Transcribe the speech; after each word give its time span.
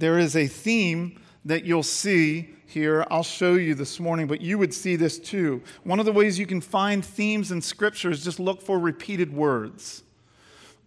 There 0.00 0.18
is 0.18 0.34
a 0.34 0.46
theme 0.46 1.20
that 1.44 1.66
you'll 1.66 1.82
see 1.82 2.54
here. 2.64 3.06
I'll 3.10 3.22
show 3.22 3.52
you 3.52 3.74
this 3.74 4.00
morning, 4.00 4.26
but 4.26 4.40
you 4.40 4.56
would 4.56 4.72
see 4.72 4.96
this 4.96 5.18
too. 5.18 5.60
One 5.84 6.00
of 6.00 6.06
the 6.06 6.12
ways 6.12 6.38
you 6.38 6.46
can 6.46 6.62
find 6.62 7.04
themes 7.04 7.52
in 7.52 7.60
Scripture 7.60 8.10
is 8.10 8.24
just 8.24 8.40
look 8.40 8.62
for 8.62 8.78
repeated 8.78 9.30
words, 9.30 10.02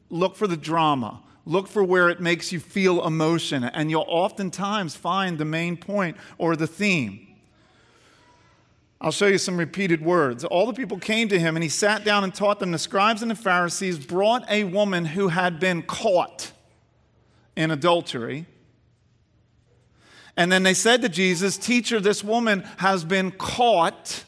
look 0.09 0.35
for 0.35 0.47
the 0.47 0.57
drama. 0.57 1.21
Look 1.45 1.67
for 1.67 1.83
where 1.83 2.09
it 2.09 2.21
makes 2.21 2.53
you 2.53 2.59
feel 2.61 3.05
emotion, 3.05 3.65
and 3.65 3.91
you'll 3.91 4.05
oftentimes 4.07 4.95
find 4.95 5.37
the 5.37 5.43
main 5.43 5.75
point 5.75 6.15
or 6.37 6.55
the 6.55 6.67
theme. 6.67 7.27
I'll 9.01 9.11
show 9.11 9.27
you 9.27 9.37
some 9.37 9.57
repeated 9.57 10.01
words. 10.01 10.45
All 10.45 10.65
the 10.65 10.73
people 10.73 10.97
came 10.97 11.27
to 11.27 11.37
him, 11.37 11.57
and 11.57 11.61
he 11.63 11.67
sat 11.67 12.05
down 12.05 12.23
and 12.23 12.33
taught 12.33 12.61
them. 12.61 12.71
The 12.71 12.79
scribes 12.79 13.21
and 13.21 13.29
the 13.29 13.35
Pharisees 13.35 13.99
brought 13.99 14.49
a 14.49 14.63
woman 14.63 15.03
who 15.03 15.27
had 15.27 15.59
been 15.59 15.81
caught 15.81 16.53
in 17.57 17.69
adultery. 17.71 18.47
And 20.35 20.51
then 20.51 20.63
they 20.63 20.73
said 20.73 21.01
to 21.01 21.09
Jesus, 21.09 21.57
Teacher, 21.57 21.99
this 21.99 22.23
woman 22.23 22.61
has 22.77 23.03
been 23.03 23.31
caught 23.31 24.23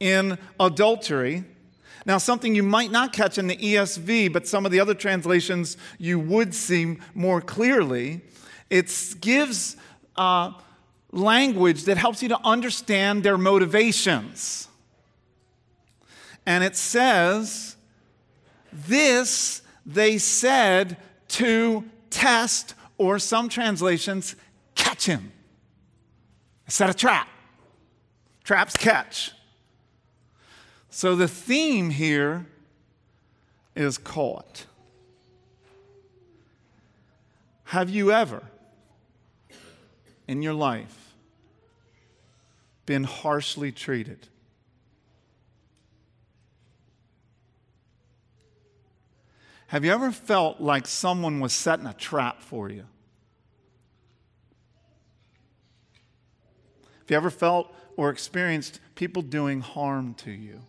in 0.00 0.38
adultery. 0.58 1.44
Now, 2.06 2.18
something 2.18 2.54
you 2.54 2.62
might 2.62 2.90
not 2.90 3.12
catch 3.12 3.38
in 3.38 3.46
the 3.46 3.56
ESV, 3.56 4.32
but 4.32 4.46
some 4.46 4.66
of 4.66 4.72
the 4.72 4.80
other 4.80 4.94
translations 4.94 5.76
you 5.98 6.18
would 6.18 6.54
see 6.54 6.98
more 7.14 7.40
clearly, 7.40 8.20
it 8.68 9.14
gives 9.20 9.76
uh, 10.16 10.52
language 11.12 11.84
that 11.84 11.96
helps 11.96 12.22
you 12.22 12.28
to 12.28 12.38
understand 12.44 13.22
their 13.22 13.38
motivations. 13.38 14.68
And 16.44 16.62
it 16.62 16.76
says, 16.76 17.76
This 18.72 19.62
they 19.86 20.18
said 20.18 20.96
to 21.28 21.84
test, 22.10 22.74
or 22.98 23.18
some 23.18 23.48
translations, 23.48 24.36
catch 24.94 25.06
him. 25.06 25.32
Set 26.68 26.88
a 26.88 26.94
trap. 26.94 27.28
Traps 28.44 28.76
catch. 28.76 29.32
So 30.88 31.16
the 31.16 31.26
theme 31.26 31.90
here 31.90 32.46
is 33.74 33.98
caught. 33.98 34.66
Have 37.64 37.90
you 37.90 38.12
ever 38.12 38.42
in 40.28 40.42
your 40.42 40.54
life 40.54 41.14
been 42.86 43.02
harshly 43.02 43.72
treated? 43.72 44.28
Have 49.66 49.84
you 49.84 49.90
ever 49.90 50.12
felt 50.12 50.60
like 50.60 50.86
someone 50.86 51.40
was 51.40 51.52
setting 51.52 51.86
a 51.86 51.94
trap 51.94 52.40
for 52.40 52.70
you? 52.70 52.84
Have 57.04 57.10
you 57.10 57.16
ever 57.18 57.30
felt 57.30 57.70
or 57.98 58.08
experienced 58.08 58.80
people 58.94 59.20
doing 59.20 59.60
harm 59.60 60.14
to 60.14 60.30
you? 60.30 60.62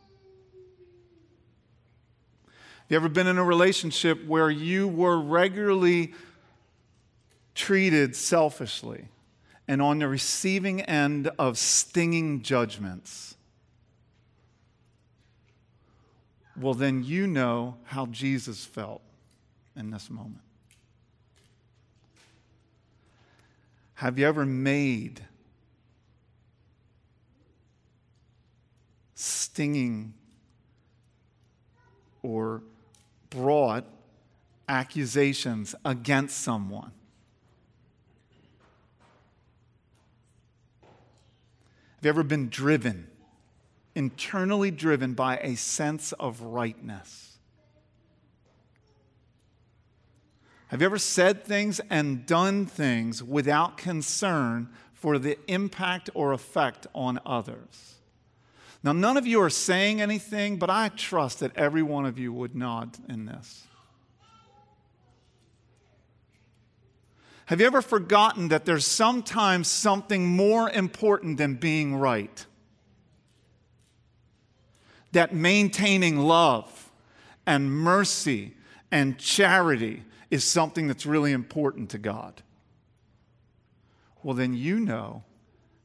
Have 2.44 2.90
you 2.90 2.98
ever 2.98 3.08
been 3.08 3.26
in 3.26 3.38
a 3.38 3.44
relationship 3.44 4.26
where 4.26 4.50
you 4.50 4.86
were 4.86 5.18
regularly 5.18 6.14
treated 7.56 8.18
selfishly 8.18 9.08
and 9.66 9.82
on 9.82 10.00
the 10.00 10.10
receiving 10.10 10.82
end 10.82 11.32
of 11.40 11.58
stinging 11.58 12.42
judgments? 12.42 13.36
Well, 16.60 16.74
then 16.74 17.02
you 17.06 17.28
know 17.28 17.78
how 17.86 18.08
Jesus 18.08 18.66
felt 18.66 19.02
in 19.74 19.90
this 19.90 20.10
moment. 20.10 20.42
Have 23.96 24.20
you 24.20 24.28
ever 24.28 24.46
made 24.46 25.22
stinging 29.16 30.14
or 32.22 32.62
brought 33.30 33.86
accusations 34.68 35.74
against 35.84 36.38
someone. 36.38 36.92
Have 41.96 42.04
you 42.04 42.10
ever 42.10 42.24
been 42.24 42.50
driven, 42.50 43.08
internally 43.96 44.70
driven 44.70 45.14
by 45.14 45.38
a 45.38 45.56
sense 45.56 46.12
of 46.14 46.42
rightness? 46.42 47.38
Have 50.68 50.82
you 50.82 50.86
ever 50.86 50.98
said 50.98 51.44
things 51.46 51.80
and 51.90 52.26
done 52.26 52.66
things 52.66 53.24
without 53.24 53.78
concern 53.78 54.70
for 54.94 55.18
the 55.18 55.38
impact 55.48 56.10
or 56.14 56.34
effect 56.34 56.88
on 56.94 57.20
others? 57.26 57.96
Now, 58.86 58.92
none 58.92 59.18
of 59.18 59.26
you 59.26 59.42
are 59.42 59.50
saying 59.50 60.00
anything, 60.00 60.58
but 60.58 60.70
I 60.70 60.90
trust 60.90 61.40
that 61.40 61.58
every 61.58 61.82
one 61.82 62.06
of 62.06 62.20
you 62.20 62.32
would 62.32 62.56
nod 62.56 62.96
in 63.10 63.26
this. 63.26 63.66
Have 67.48 67.60
you 67.60 67.66
ever 67.66 67.82
forgotten 67.82 68.50
that 68.50 68.66
there's 68.66 68.86
sometimes 68.86 69.68
something 69.72 70.28
more 70.28 70.70
important 70.70 71.40
than 71.40 71.56
being 71.56 71.96
right? 71.96 72.46
That 75.14 75.34
maintaining 75.34 76.20
love 76.20 76.92
and 77.48 77.72
mercy 77.72 78.54
and 78.92 79.18
charity 79.18 80.04
is 80.30 80.44
something 80.44 80.86
that's 80.86 81.08
really 81.08 81.32
important 81.32 81.90
to 81.90 81.98
God. 81.98 82.44
Well, 84.22 84.36
then 84.36 84.54
you 84.54 84.80
know 84.80 85.24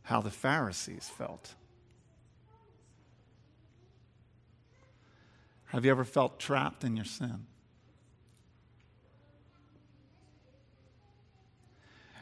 how 0.02 0.20
the 0.20 0.30
Pharisees 0.30 1.08
felt. 1.08 1.54
Have 5.70 5.84
you 5.84 5.92
ever 5.92 6.04
felt 6.04 6.40
trapped 6.40 6.82
in 6.82 6.96
your 6.96 7.04
sin? 7.04 7.46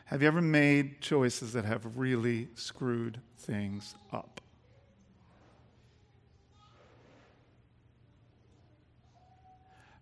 Have 0.04 0.20
you 0.20 0.28
ever 0.28 0.42
made 0.42 1.00
choices 1.00 1.54
that 1.54 1.64
have 1.64 1.96
really 1.96 2.48
screwed 2.54 3.20
things 3.38 3.94
up? 4.12 4.42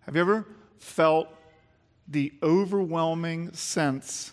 Have 0.01 0.17
you 0.17 0.21
ever 0.21 0.45
felt 0.79 1.29
the 2.09 2.33
overwhelming 2.43 3.53
sense 3.53 4.33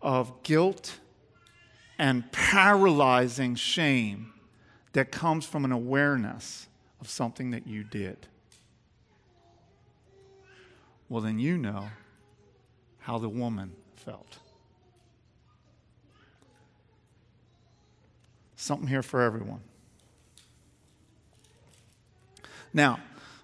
of 0.00 0.42
guilt 0.42 0.98
and 1.98 2.30
paralyzing 2.32 3.56
shame 3.56 4.32
that 4.94 5.12
comes 5.12 5.44
from 5.44 5.66
an 5.66 5.72
awareness 5.72 6.66
of 7.00 7.10
something 7.10 7.50
that 7.50 7.66
you 7.66 7.84
did? 7.84 8.26
Well, 11.08 11.22
then 11.22 11.38
you 11.38 11.56
know 11.56 11.88
how 12.98 13.18
the 13.18 13.28
woman 13.28 13.72
felt. 13.96 14.38
Something 18.56 18.88
here 18.88 19.02
for 19.02 19.22
everyone. 19.22 19.60
Now, 22.74 23.00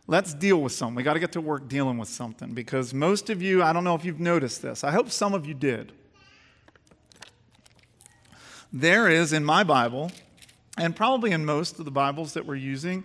let's 0.06 0.34
deal 0.34 0.60
with 0.60 0.72
something. 0.72 0.94
We 0.94 1.02
got 1.02 1.14
to 1.14 1.20
get 1.20 1.32
to 1.32 1.40
work 1.40 1.68
dealing 1.68 1.96
with 1.96 2.08
something 2.08 2.52
because 2.52 2.92
most 2.92 3.30
of 3.30 3.40
you, 3.40 3.62
I 3.62 3.72
don't 3.72 3.84
know 3.84 3.94
if 3.94 4.04
you've 4.04 4.20
noticed 4.20 4.60
this, 4.60 4.84
I 4.84 4.90
hope 4.90 5.10
some 5.10 5.32
of 5.32 5.46
you 5.46 5.54
did. 5.54 5.92
There 8.72 9.08
is 9.08 9.32
in 9.32 9.44
my 9.44 9.62
Bible, 9.62 10.10
and 10.76 10.96
probably 10.96 11.30
in 11.30 11.44
most 11.44 11.78
of 11.78 11.84
the 11.84 11.90
Bibles 11.90 12.34
that 12.34 12.44
we're 12.44 12.56
using, 12.56 13.04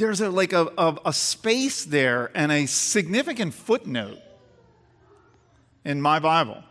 there's 0.00 0.20
a, 0.20 0.30
like 0.30 0.52
a, 0.52 0.72
a, 0.76 0.96
a 1.06 1.12
space 1.12 1.84
there 1.84 2.30
and 2.34 2.50
a 2.50 2.66
significant 2.66 3.54
footnote 3.54 4.18
in 5.84 6.00
my 6.00 6.18
Bible. 6.18 6.62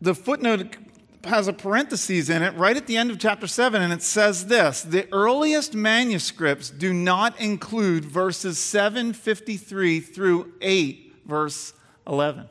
The 0.00 0.14
footnote 0.14 0.76
has 1.24 1.48
a 1.48 1.52
parenthesis 1.52 2.28
in 2.28 2.42
it 2.42 2.54
right 2.56 2.76
at 2.76 2.86
the 2.86 2.96
end 2.96 3.10
of 3.10 3.18
chapter 3.18 3.46
7, 3.46 3.82
and 3.82 3.92
it 3.92 4.02
says 4.02 4.46
this 4.46 4.82
The 4.82 5.12
earliest 5.12 5.74
manuscripts 5.74 6.70
do 6.70 6.92
not 6.92 7.38
include 7.40 8.04
verses 8.04 8.58
753 8.58 10.00
through 10.00 10.52
8, 10.60 11.14
verse 11.26 11.72
11. 12.06 12.48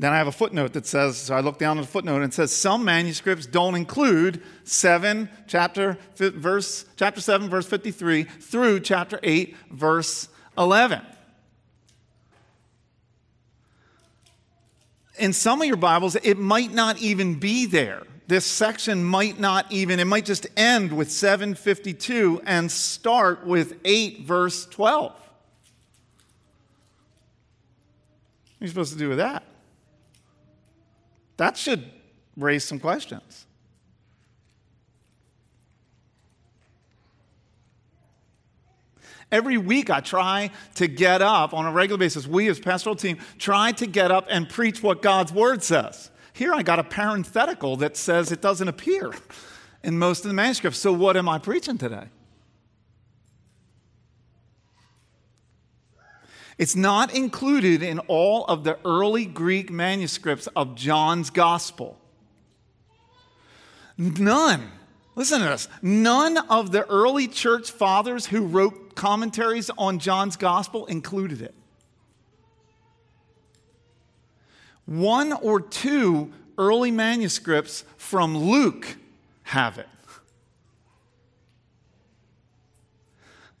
Then 0.00 0.12
I 0.14 0.16
have 0.16 0.28
a 0.28 0.32
footnote 0.32 0.72
that 0.72 0.86
says, 0.86 1.18
so 1.18 1.34
I 1.34 1.40
look 1.40 1.58
down 1.58 1.76
at 1.76 1.82
the 1.82 1.86
footnote 1.86 2.16
and 2.16 2.24
it 2.24 2.32
says 2.32 2.56
some 2.56 2.86
manuscripts 2.86 3.44
don't 3.44 3.74
include 3.74 4.42
7 4.64 5.28
chapter 5.46 5.98
verse 6.16 6.86
chapter 6.96 7.20
7 7.20 7.50
verse 7.50 7.66
53 7.66 8.22
through 8.22 8.80
chapter 8.80 9.20
8 9.22 9.54
verse 9.70 10.28
11. 10.56 11.02
In 15.18 15.34
some 15.34 15.60
of 15.60 15.68
your 15.68 15.76
Bibles 15.76 16.16
it 16.16 16.38
might 16.38 16.72
not 16.72 16.96
even 17.02 17.38
be 17.38 17.66
there. 17.66 18.04
This 18.26 18.46
section 18.46 19.04
might 19.04 19.38
not 19.38 19.70
even 19.70 20.00
it 20.00 20.06
might 20.06 20.24
just 20.24 20.46
end 20.56 20.94
with 20.94 21.12
752 21.12 22.40
and 22.46 22.72
start 22.72 23.46
with 23.46 23.74
8 23.84 24.22
verse 24.22 24.64
12. 24.64 25.12
What 25.12 25.20
are 28.62 28.64
you 28.64 28.68
supposed 28.68 28.94
to 28.94 28.98
do 28.98 29.10
with 29.10 29.18
that? 29.18 29.44
That 31.40 31.56
should 31.56 31.90
raise 32.36 32.64
some 32.64 32.78
questions. 32.78 33.46
Every 39.32 39.56
week, 39.56 39.88
I 39.88 40.00
try 40.00 40.50
to 40.74 40.86
get 40.86 41.22
up 41.22 41.54
on 41.54 41.64
a 41.64 41.72
regular 41.72 41.96
basis. 41.96 42.26
We, 42.26 42.48
as 42.48 42.60
pastoral 42.60 42.94
team, 42.94 43.16
try 43.38 43.72
to 43.72 43.86
get 43.86 44.10
up 44.10 44.26
and 44.28 44.50
preach 44.50 44.82
what 44.82 45.00
God's 45.00 45.32
word 45.32 45.62
says. 45.62 46.10
Here, 46.34 46.52
I 46.52 46.62
got 46.62 46.78
a 46.78 46.84
parenthetical 46.84 47.78
that 47.78 47.96
says 47.96 48.30
it 48.30 48.42
doesn't 48.42 48.68
appear 48.68 49.10
in 49.82 49.98
most 49.98 50.26
of 50.26 50.28
the 50.28 50.34
manuscripts. 50.34 50.78
So, 50.78 50.92
what 50.92 51.16
am 51.16 51.26
I 51.26 51.38
preaching 51.38 51.78
today? 51.78 52.08
It's 56.60 56.76
not 56.76 57.14
included 57.14 57.82
in 57.82 58.00
all 58.00 58.44
of 58.44 58.64
the 58.64 58.78
early 58.84 59.24
Greek 59.24 59.70
manuscripts 59.70 60.46
of 60.48 60.74
John's 60.74 61.30
gospel. 61.30 61.98
None. 63.96 64.70
Listen 65.14 65.40
to 65.40 65.46
this. 65.46 65.68
None 65.80 66.36
of 66.36 66.70
the 66.70 66.86
early 66.86 67.28
church 67.28 67.70
fathers 67.70 68.26
who 68.26 68.44
wrote 68.44 68.94
commentaries 68.94 69.70
on 69.78 69.98
John's 69.98 70.36
gospel 70.36 70.84
included 70.84 71.40
it. 71.40 71.54
One 74.84 75.32
or 75.32 75.62
two 75.62 76.30
early 76.58 76.90
manuscripts 76.90 77.84
from 77.96 78.36
Luke 78.36 78.98
have 79.44 79.78
it. 79.78 79.88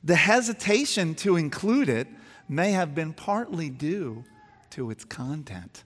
The 0.04 0.16
hesitation 0.16 1.14
to 1.14 1.36
include 1.36 1.88
it 1.88 2.06
may 2.50 2.72
have 2.72 2.96
been 2.96 3.12
partly 3.12 3.70
due 3.70 4.24
to 4.70 4.90
its 4.90 5.04
content. 5.04 5.84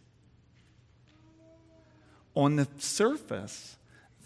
On 2.34 2.56
the 2.56 2.66
surface, 2.78 3.76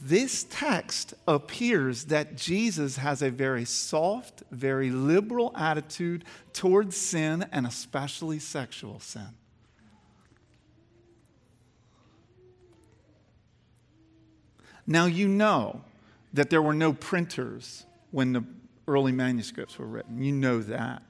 this 0.00 0.46
text 0.48 1.14
appears 1.26 2.04
that 2.04 2.36
Jesus 2.36 2.96
has 2.96 3.22
a 3.22 3.30
very 3.30 3.64
soft, 3.64 4.44
very 4.52 4.90
liberal 4.90 5.52
attitude 5.56 6.24
towards 6.52 6.96
sin 6.96 7.44
and 7.50 7.66
especially 7.66 8.38
sexual 8.38 9.00
sin. 9.00 9.34
Now, 14.86 15.06
you 15.06 15.26
know 15.26 15.82
that 16.32 16.50
there 16.50 16.62
were 16.62 16.72
no 16.72 16.92
printers 16.92 17.84
when 18.12 18.32
the 18.32 18.44
early 18.86 19.12
manuscripts 19.12 19.76
were 19.76 19.86
written. 19.86 20.22
You 20.22 20.32
know 20.32 20.60
that. 20.60 21.02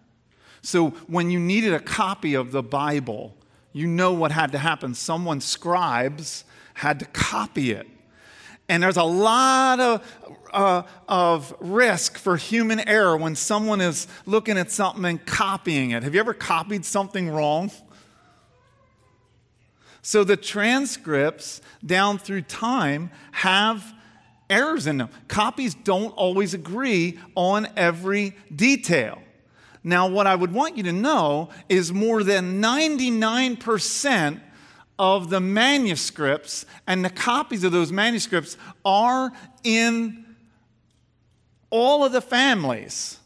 So, 0.62 0.90
when 1.06 1.30
you 1.30 1.38
needed 1.38 1.72
a 1.72 1.80
copy 1.80 2.34
of 2.34 2.52
the 2.52 2.62
Bible, 2.62 3.34
you 3.72 3.86
know 3.86 4.12
what 4.12 4.32
had 4.32 4.52
to 4.52 4.58
happen. 4.58 4.94
Someone, 4.94 5.40
scribes, 5.40 6.44
had 6.74 6.98
to 7.00 7.04
copy 7.06 7.72
it. 7.72 7.86
And 8.68 8.82
there's 8.82 8.96
a 8.96 9.02
lot 9.02 9.80
of, 9.80 10.46
uh, 10.52 10.82
of 11.08 11.54
risk 11.58 12.18
for 12.18 12.36
human 12.36 12.80
error 12.80 13.16
when 13.16 13.34
someone 13.34 13.80
is 13.80 14.06
looking 14.26 14.58
at 14.58 14.70
something 14.70 15.04
and 15.04 15.24
copying 15.24 15.92
it. 15.92 16.02
Have 16.02 16.14
you 16.14 16.20
ever 16.20 16.34
copied 16.34 16.84
something 16.84 17.30
wrong? 17.30 17.70
So 20.02 20.22
the 20.24 20.36
transcripts 20.36 21.60
down 21.84 22.18
through 22.18 22.42
time 22.42 23.10
have 23.32 23.94
errors 24.50 24.86
in 24.86 24.98
them. 24.98 25.10
Copies 25.28 25.74
don't 25.74 26.10
always 26.10 26.54
agree 26.54 27.18
on 27.34 27.68
every 27.76 28.36
detail. 28.54 29.20
Now, 29.84 30.08
what 30.08 30.26
I 30.26 30.34
would 30.34 30.52
want 30.52 30.76
you 30.76 30.82
to 30.84 30.92
know 30.92 31.50
is 31.68 31.92
more 31.92 32.22
than 32.22 32.60
99% 32.60 34.40
of 34.98 35.30
the 35.30 35.40
manuscripts 35.40 36.66
and 36.86 37.04
the 37.04 37.10
copies 37.10 37.62
of 37.64 37.72
those 37.72 37.92
manuscripts 37.92 38.56
are 38.84 39.32
in 39.62 40.24
all 41.70 42.04
of 42.04 42.12
the 42.12 42.20
families 42.20 43.18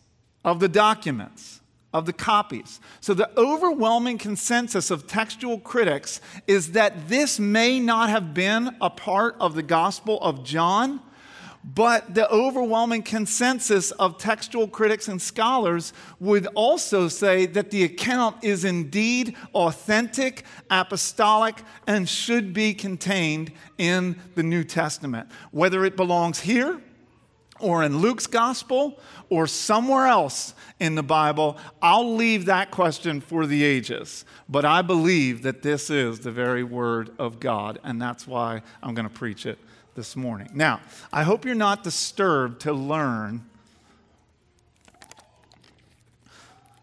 of 0.44 0.60
the 0.60 0.69
documents 0.69 1.60
of 1.93 2.06
the 2.06 2.12
copies. 2.12 2.81
So, 3.00 3.14
the 3.14 3.31
overwhelming 3.38 4.19
consensus 4.19 4.90
of 4.90 5.06
textual 5.06 5.58
critics 5.58 6.20
is 6.46 6.72
that 6.72 7.08
this 7.08 7.38
may 7.38 7.78
not 7.81 8.08
have 8.08 8.32
been 8.34 8.76
a 8.81 8.90
part 8.90 9.37
of 9.38 9.55
the 9.55 9.62
Gospel 9.62 10.20
of 10.20 10.43
John, 10.44 11.00
but 11.64 12.14
the 12.14 12.29
overwhelming 12.31 13.03
consensus 13.03 13.93
of 13.93 14.19
textual 14.19 14.67
critics 14.67 15.09
and 15.09 15.23
scholars 15.23 15.93
would 16.19 16.47
also 16.55 17.09
say 17.09 17.47
that 17.47 17.70
the 17.70 17.85
account 17.85 18.43
is 18.43 18.64
indeed 18.64 19.37
authentic, 19.55 20.44
apostolic, 20.70 21.62
and 21.87 22.09
should 22.09 22.53
be 22.53 22.75
contained 22.75 23.53
in 23.79 24.17
the 24.35 24.43
New 24.43 24.64
Testament. 24.64 25.29
Whether 25.53 25.85
it 25.85 25.97
belongs 25.97 26.41
here, 26.41 26.81
or 27.61 27.85
in 27.85 27.99
Luke's 27.99 28.26
gospel 28.26 28.99
or 29.29 29.47
somewhere 29.47 30.08
else 30.08 30.53
in 30.81 30.97
the 30.97 31.03
Bible, 31.03 31.56
I'll 31.81 32.17
leave 32.17 32.47
that 32.47 32.73
question 32.73 33.20
for 33.20 33.47
the 33.47 33.62
ages. 33.62 34.25
But 34.49 34.65
I 34.65 34.82
believe 34.82 35.43
that 35.43 35.62
this 35.62 35.88
is 35.88 36.20
the 36.20 36.32
very 36.32 36.65
word 36.65 37.11
of 37.20 37.38
God, 37.38 37.79
and 37.85 38.03
that's 38.03 38.26
why 38.26 38.62
I'm 38.82 38.94
going 38.94 39.08
to 39.08 39.15
preach 39.15 39.47
it 39.47 39.61
this 39.94 40.17
morning. 40.17 40.50
Now, 40.55 40.81
I 41.12 41.23
hope 41.23 41.44
you're 41.44 41.55
not 41.55 41.83
disturbed 41.85 42.62
to 42.62 42.73
learn. 42.73 43.44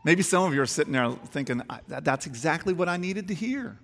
Maybe 0.03 0.21
some 0.23 0.43
of 0.43 0.53
you 0.53 0.61
are 0.61 0.65
sitting 0.65 0.93
there 0.93 1.11
thinking, 1.11 1.61
that's 1.87 2.25
exactly 2.25 2.73
what 2.73 2.87
I 2.87 2.97
needed 2.97 3.27
to 3.29 3.33
hear. 3.33 3.77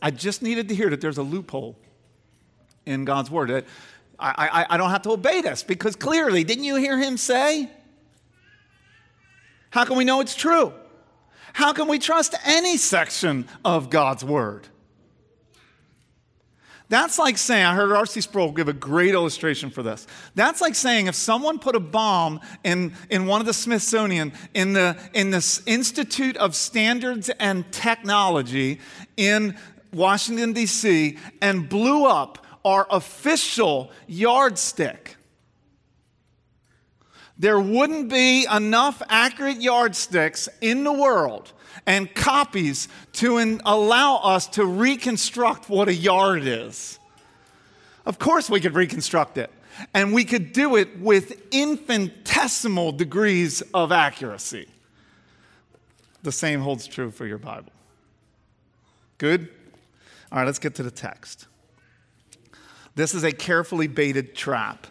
I 0.00 0.10
just 0.10 0.42
needed 0.42 0.68
to 0.68 0.74
hear 0.74 0.90
that 0.90 1.00
there's 1.00 1.18
a 1.18 1.22
loophole 1.22 1.76
in 2.86 3.04
God's 3.04 3.30
word. 3.30 3.50
I, 3.50 3.64
I, 4.18 4.66
I 4.70 4.76
don't 4.76 4.90
have 4.90 5.02
to 5.02 5.10
obey 5.10 5.40
this 5.40 5.62
because 5.62 5.96
clearly, 5.96 6.44
didn't 6.44 6.64
you 6.64 6.76
hear 6.76 6.98
him 6.98 7.16
say? 7.16 7.70
How 9.70 9.84
can 9.84 9.96
we 9.96 10.04
know 10.04 10.20
it's 10.20 10.34
true? 10.34 10.72
How 11.52 11.72
can 11.72 11.88
we 11.88 11.98
trust 11.98 12.34
any 12.44 12.76
section 12.76 13.48
of 13.64 13.90
God's 13.90 14.24
word? 14.24 14.68
That's 16.90 17.18
like 17.18 17.38
saying, 17.38 17.64
I 17.64 17.74
heard 17.74 17.92
R.C. 17.92 18.20
Sproul 18.20 18.52
give 18.52 18.68
a 18.68 18.74
great 18.74 19.14
illustration 19.14 19.70
for 19.70 19.82
this. 19.82 20.06
That's 20.34 20.60
like 20.60 20.74
saying 20.74 21.06
if 21.06 21.14
someone 21.14 21.58
put 21.58 21.74
a 21.74 21.80
bomb 21.80 22.40
in, 22.62 22.92
in 23.08 23.26
one 23.26 23.40
of 23.40 23.46
the 23.46 23.54
Smithsonian, 23.54 24.32
in 24.52 24.74
the, 24.74 24.96
in 25.14 25.30
the 25.30 25.62
Institute 25.66 26.36
of 26.36 26.54
Standards 26.54 27.30
and 27.40 27.70
Technology 27.72 28.80
in 29.16 29.56
Washington, 29.94 30.52
D.C., 30.52 31.16
and 31.40 31.68
blew 31.68 32.04
up 32.04 32.44
our 32.64 32.86
official 32.90 33.90
yardstick. 34.06 35.16
There 37.38 37.58
wouldn't 37.58 38.10
be 38.10 38.46
enough 38.46 39.02
accurate 39.08 39.60
yardsticks 39.60 40.48
in 40.60 40.84
the 40.84 40.92
world 40.92 41.52
and 41.86 42.12
copies 42.14 42.88
to 43.14 43.38
in, 43.38 43.60
allow 43.64 44.16
us 44.16 44.46
to 44.48 44.64
reconstruct 44.64 45.68
what 45.68 45.88
a 45.88 45.94
yard 45.94 46.42
is. 46.44 46.98
Of 48.06 48.18
course, 48.18 48.50
we 48.50 48.60
could 48.60 48.74
reconstruct 48.74 49.38
it, 49.38 49.50
and 49.92 50.12
we 50.12 50.24
could 50.24 50.52
do 50.52 50.76
it 50.76 50.98
with 50.98 51.40
infinitesimal 51.52 52.92
degrees 52.92 53.62
of 53.72 53.92
accuracy. 53.92 54.68
The 56.22 56.32
same 56.32 56.60
holds 56.60 56.86
true 56.86 57.10
for 57.10 57.26
your 57.26 57.38
Bible. 57.38 57.72
Good? 59.18 59.48
All 60.32 60.38
right, 60.38 60.46
let's 60.46 60.58
get 60.58 60.74
to 60.76 60.82
the 60.82 60.90
text. 60.90 61.46
This 62.94 63.14
is 63.14 63.24
a 63.24 63.32
carefully 63.32 63.88
baited 63.88 64.34
trap. 64.34 64.86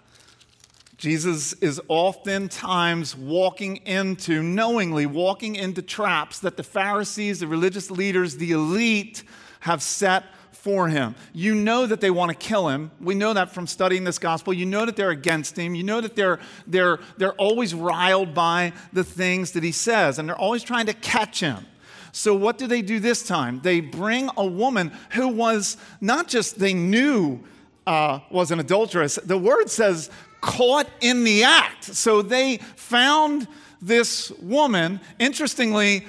Jesus 1.03 1.51
is 1.59 1.81
oftentimes 1.89 3.13
walking 3.13 3.75
into, 3.85 4.41
knowingly 4.41 5.05
walking 5.05 5.57
into 5.57 5.81
traps 5.81 6.39
that 6.39 6.55
the 6.55 6.63
Pharisees, 6.63 7.41
the 7.41 7.47
religious 7.47 7.91
leaders, 7.91 8.37
the 8.37 8.53
elite 8.53 9.23
have 9.59 9.83
set 9.83 10.23
for 10.53 10.87
him. 10.87 11.15
You 11.33 11.55
know 11.55 11.85
that 11.87 11.99
they 11.99 12.09
want 12.09 12.29
to 12.29 12.37
kill 12.37 12.69
him. 12.69 12.89
We 13.01 13.15
know 13.15 13.33
that 13.33 13.51
from 13.51 13.67
studying 13.67 14.05
this 14.05 14.17
gospel. 14.17 14.53
You 14.53 14.65
know 14.65 14.85
that 14.85 14.95
they're 14.95 15.09
against 15.09 15.59
him. 15.59 15.75
You 15.75 15.83
know 15.83 15.99
that 15.99 16.15
they're, 16.15 16.39
they're, 16.67 16.99
they're 17.17 17.33
always 17.33 17.73
riled 17.73 18.33
by 18.33 18.71
the 18.93 19.03
things 19.03 19.51
that 19.51 19.63
he 19.63 19.73
says, 19.73 20.19
and 20.19 20.29
they're 20.29 20.39
always 20.39 20.63
trying 20.63 20.85
to 20.85 20.93
catch 20.93 21.41
him. 21.41 21.65
So, 22.13 22.33
what 22.33 22.57
do 22.57 22.65
they 22.65 22.81
do 22.81 23.01
this 23.01 23.27
time? 23.27 23.59
They 23.59 23.81
bring 23.81 24.29
a 24.37 24.45
woman 24.45 24.93
who 25.09 25.27
was 25.27 25.75
not 25.99 26.29
just 26.29 26.59
they 26.59 26.73
knew 26.73 27.43
uh, 27.85 28.19
was 28.29 28.51
an 28.51 28.61
adulteress. 28.61 29.15
The 29.15 29.37
word 29.37 29.69
says 29.69 30.09
caught 30.43 30.89
in 30.99 31.23
the 31.23 31.45
act. 31.45 31.85
So 31.85 32.21
they 32.21 32.57
found 32.57 33.47
this 33.81 34.29
woman. 34.41 34.99
Interestingly, 35.17 36.05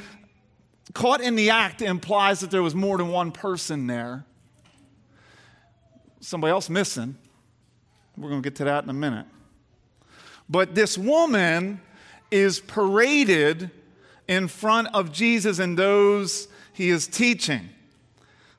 caught 0.93 1.21
in 1.21 1.37
the 1.37 1.51
act 1.51 1.81
implies 1.81 2.41
that 2.41 2.51
there 2.51 2.63
was 2.63 2.75
more 2.75 2.99
than 2.99 3.09
one 3.09 3.31
person 3.31 3.87
there. 3.87 4.25
Somebody 6.21 6.51
else 6.51 6.69
missing. 6.69 7.17
We're 8.17 8.29
going 8.29 8.43
to 8.43 8.47
get 8.47 8.57
to 8.57 8.65
that 8.65 8.83
in 8.83 8.91
a 8.91 8.95
minute. 8.95 9.27
But 10.49 10.75
this 10.75 10.99
woman 10.99 11.81
is 12.31 12.59
paraded 12.59 13.71
in 14.27 14.49
front 14.49 14.89
of 14.95 15.13
Jesus 15.13 15.61
and 15.61 15.79
those 15.79 16.49
he 16.73 16.91
is 16.91 17.07
teaching. 17.07 17.69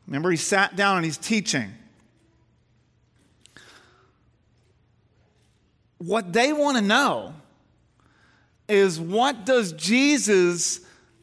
Remember, 0.08 0.32
he 0.32 0.38
sat 0.38 0.78
down 0.78 0.98
and 0.98 1.06
he's 1.06 1.18
teaching. 1.18 1.74
What 5.98 6.34
they 6.34 6.52
want 6.54 6.78
to 6.78 6.84
know 6.84 7.34
is 8.68 9.00
what 9.00 9.46
does 9.46 9.74
Jesus 9.74 10.82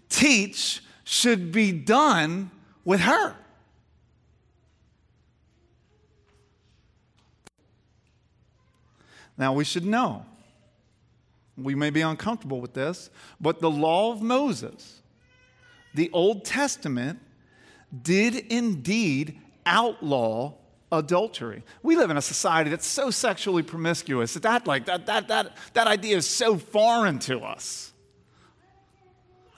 teach 0.09 0.83
should 1.05 1.53
be 1.53 1.73
done 1.73 2.51
with 2.85 3.01
her? 3.01 3.37
Now, 9.37 9.53
we 9.53 9.65
should 9.65 9.85
know. 9.85 10.25
We 11.57 11.75
may 11.75 11.91
be 11.91 12.01
uncomfortable 12.01 12.61
with 12.61 12.75
this, 12.75 13.11
but 13.41 13.61
the 13.61 13.71
law 13.71 14.13
of 14.13 14.23
Moses, 14.23 15.03
the 15.95 16.11
Old 16.13 16.45
Testament, 16.45 17.19
did 18.03 18.37
indeed 18.37 19.39
outlaw 19.67 20.55
adultery. 20.93 21.65
We 21.83 21.97
live 21.97 22.11
in 22.11 22.17
a 22.17 22.23
society 22.23 22.71
that's 22.71 22.87
so 22.87 23.11
sexually 23.11 23.63
promiscuous 23.63 24.35
that 24.35 24.43
that, 24.43 24.67
like, 24.67 24.85
that, 24.85 25.07
that, 25.07 25.29
that, 25.29 25.57
that 25.73 25.87
idea 25.87 26.17
is 26.19 26.29
so 26.29 26.59
foreign 26.59 27.19
to 27.21 27.41
us. 27.41 27.93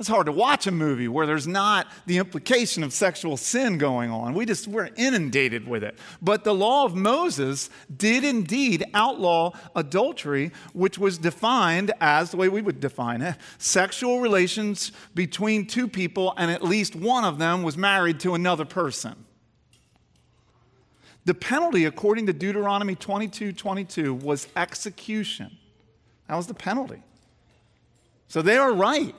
It's 0.00 0.08
hard 0.08 0.26
to 0.26 0.32
watch 0.32 0.66
a 0.66 0.72
movie 0.72 1.06
where 1.06 1.24
there's 1.24 1.46
not 1.46 1.86
the 2.06 2.18
implication 2.18 2.82
of 2.82 2.92
sexual 2.92 3.36
sin 3.36 3.78
going 3.78 4.10
on. 4.10 4.34
We 4.34 4.44
just, 4.44 4.66
we're 4.66 4.90
inundated 4.96 5.68
with 5.68 5.84
it. 5.84 5.96
But 6.20 6.42
the 6.42 6.52
law 6.52 6.84
of 6.84 6.96
Moses 6.96 7.70
did 7.96 8.24
indeed 8.24 8.84
outlaw 8.92 9.52
adultery, 9.76 10.50
which 10.72 10.98
was 10.98 11.16
defined 11.16 11.92
as 12.00 12.32
the 12.32 12.36
way 12.36 12.48
we 12.48 12.60
would 12.60 12.80
define 12.80 13.22
it 13.22 13.36
sexual 13.58 14.20
relations 14.20 14.90
between 15.14 15.64
two 15.64 15.86
people, 15.86 16.34
and 16.36 16.50
at 16.50 16.64
least 16.64 16.96
one 16.96 17.24
of 17.24 17.38
them 17.38 17.62
was 17.62 17.76
married 17.76 18.18
to 18.20 18.34
another 18.34 18.64
person. 18.64 19.24
The 21.25 21.35
penalty, 21.35 21.87
according 21.87 22.26
to 22.26 22.33
Deuteronomy 22.33 22.95
22 22.95 23.52
22, 23.52 24.14
was 24.14 24.49
execution. 24.57 25.57
That 26.28 26.37
was 26.37 26.47
the 26.47 26.54
penalty. 26.54 27.02
So 28.28 28.43
they 28.43 28.57
are 28.57 28.73
right 28.73 29.14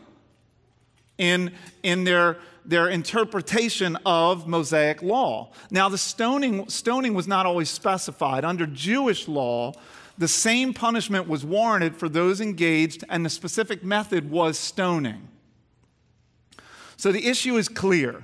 in, 1.18 1.54
in 1.84 2.04
their, 2.04 2.38
their 2.66 2.90
interpretation 2.90 3.98
of 4.06 4.48
Mosaic 4.48 5.02
law. 5.02 5.52
Now, 5.72 5.90
the 5.90 5.98
stoning, 5.98 6.70
stoning 6.70 7.14
was 7.14 7.28
not 7.28 7.46
always 7.46 7.70
specified. 7.70 8.44
Under 8.44 8.66
Jewish 8.66 9.28
law, 9.28 9.74
the 10.18 10.28
same 10.28 10.74
punishment 10.74 11.28
was 11.28 11.46
warranted 11.46 11.96
for 11.96 12.10
those 12.10 12.42
engaged, 12.42 13.04
and 13.10 13.26
the 13.26 13.30
specific 13.30 13.84
method 13.84 14.30
was 14.30 14.58
stoning. 14.58 15.28
So 16.98 17.12
the 17.12 17.28
issue 17.28 17.58
is 17.58 17.68
clear. 17.68 18.24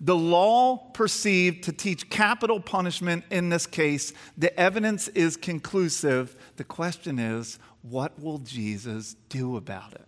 The 0.00 0.16
law 0.16 0.76
perceived 0.92 1.64
to 1.64 1.72
teach 1.72 2.08
capital 2.08 2.60
punishment 2.60 3.24
in 3.30 3.48
this 3.48 3.66
case. 3.66 4.12
The 4.36 4.56
evidence 4.58 5.08
is 5.08 5.36
conclusive. 5.36 6.36
The 6.56 6.64
question 6.64 7.18
is, 7.18 7.58
what 7.82 8.20
will 8.20 8.38
Jesus 8.38 9.16
do 9.28 9.56
about 9.56 9.94
it? 9.94 10.04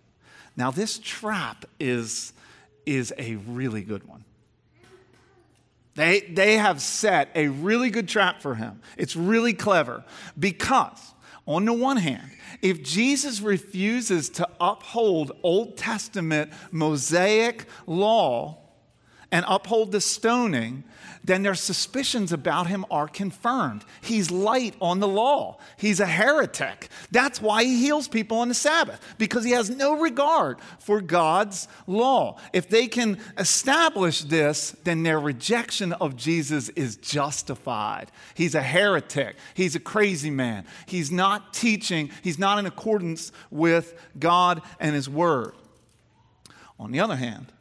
Now, 0.55 0.71
this 0.71 0.99
trap 0.99 1.65
is, 1.79 2.33
is 2.85 3.13
a 3.17 3.35
really 3.35 3.81
good 3.81 4.07
one. 4.07 4.23
They, 5.95 6.21
they 6.21 6.57
have 6.57 6.81
set 6.81 7.29
a 7.35 7.49
really 7.49 7.89
good 7.89 8.07
trap 8.07 8.41
for 8.41 8.55
him. 8.55 8.81
It's 8.97 9.15
really 9.17 9.53
clever 9.53 10.05
because, 10.39 11.13
on 11.45 11.65
the 11.65 11.73
one 11.73 11.97
hand, 11.97 12.31
if 12.61 12.81
Jesus 12.81 13.41
refuses 13.41 14.29
to 14.29 14.47
uphold 14.61 15.33
Old 15.43 15.75
Testament 15.75 16.51
Mosaic 16.71 17.65
law 17.87 18.57
and 19.31 19.45
uphold 19.47 19.91
the 19.91 20.01
stoning, 20.01 20.83
then 21.23 21.43
their 21.43 21.55
suspicions 21.55 22.31
about 22.31 22.67
him 22.67 22.85
are 22.89 23.07
confirmed. 23.07 23.85
He's 24.01 24.31
light 24.31 24.75
on 24.81 24.99
the 24.99 25.07
law, 25.07 25.59
he's 25.77 25.99
a 25.99 26.05
heretic. 26.05 26.89
That's 27.11 27.41
why 27.41 27.63
he 27.63 27.79
heals 27.79 28.07
people 28.07 28.39
on 28.39 28.47
the 28.47 28.53
Sabbath, 28.53 28.99
because 29.17 29.43
he 29.43 29.51
has 29.51 29.69
no 29.69 29.99
regard 29.99 30.57
for 30.79 31.01
God's 31.01 31.67
law. 31.87 32.37
If 32.53 32.69
they 32.69 32.87
can 32.87 33.19
establish 33.37 34.21
this, 34.21 34.71
then 34.83 35.03
their 35.03 35.19
rejection 35.19 35.93
of 35.93 36.15
Jesus 36.15 36.69
is 36.69 36.95
justified. 36.95 38.11
He's 38.33 38.55
a 38.55 38.61
heretic, 38.61 39.35
he's 39.53 39.75
a 39.75 39.79
crazy 39.79 40.31
man. 40.31 40.65
He's 40.87 41.11
not 41.11 41.53
teaching, 41.53 42.09
he's 42.23 42.39
not 42.39 42.57
in 42.57 42.65
accordance 42.65 43.31
with 43.51 43.93
God 44.19 44.61
and 44.79 44.95
his 44.95 45.07
word. 45.07 45.53
On 46.79 46.91
the 46.91 46.99
other 46.99 47.15
hand, 47.15 47.51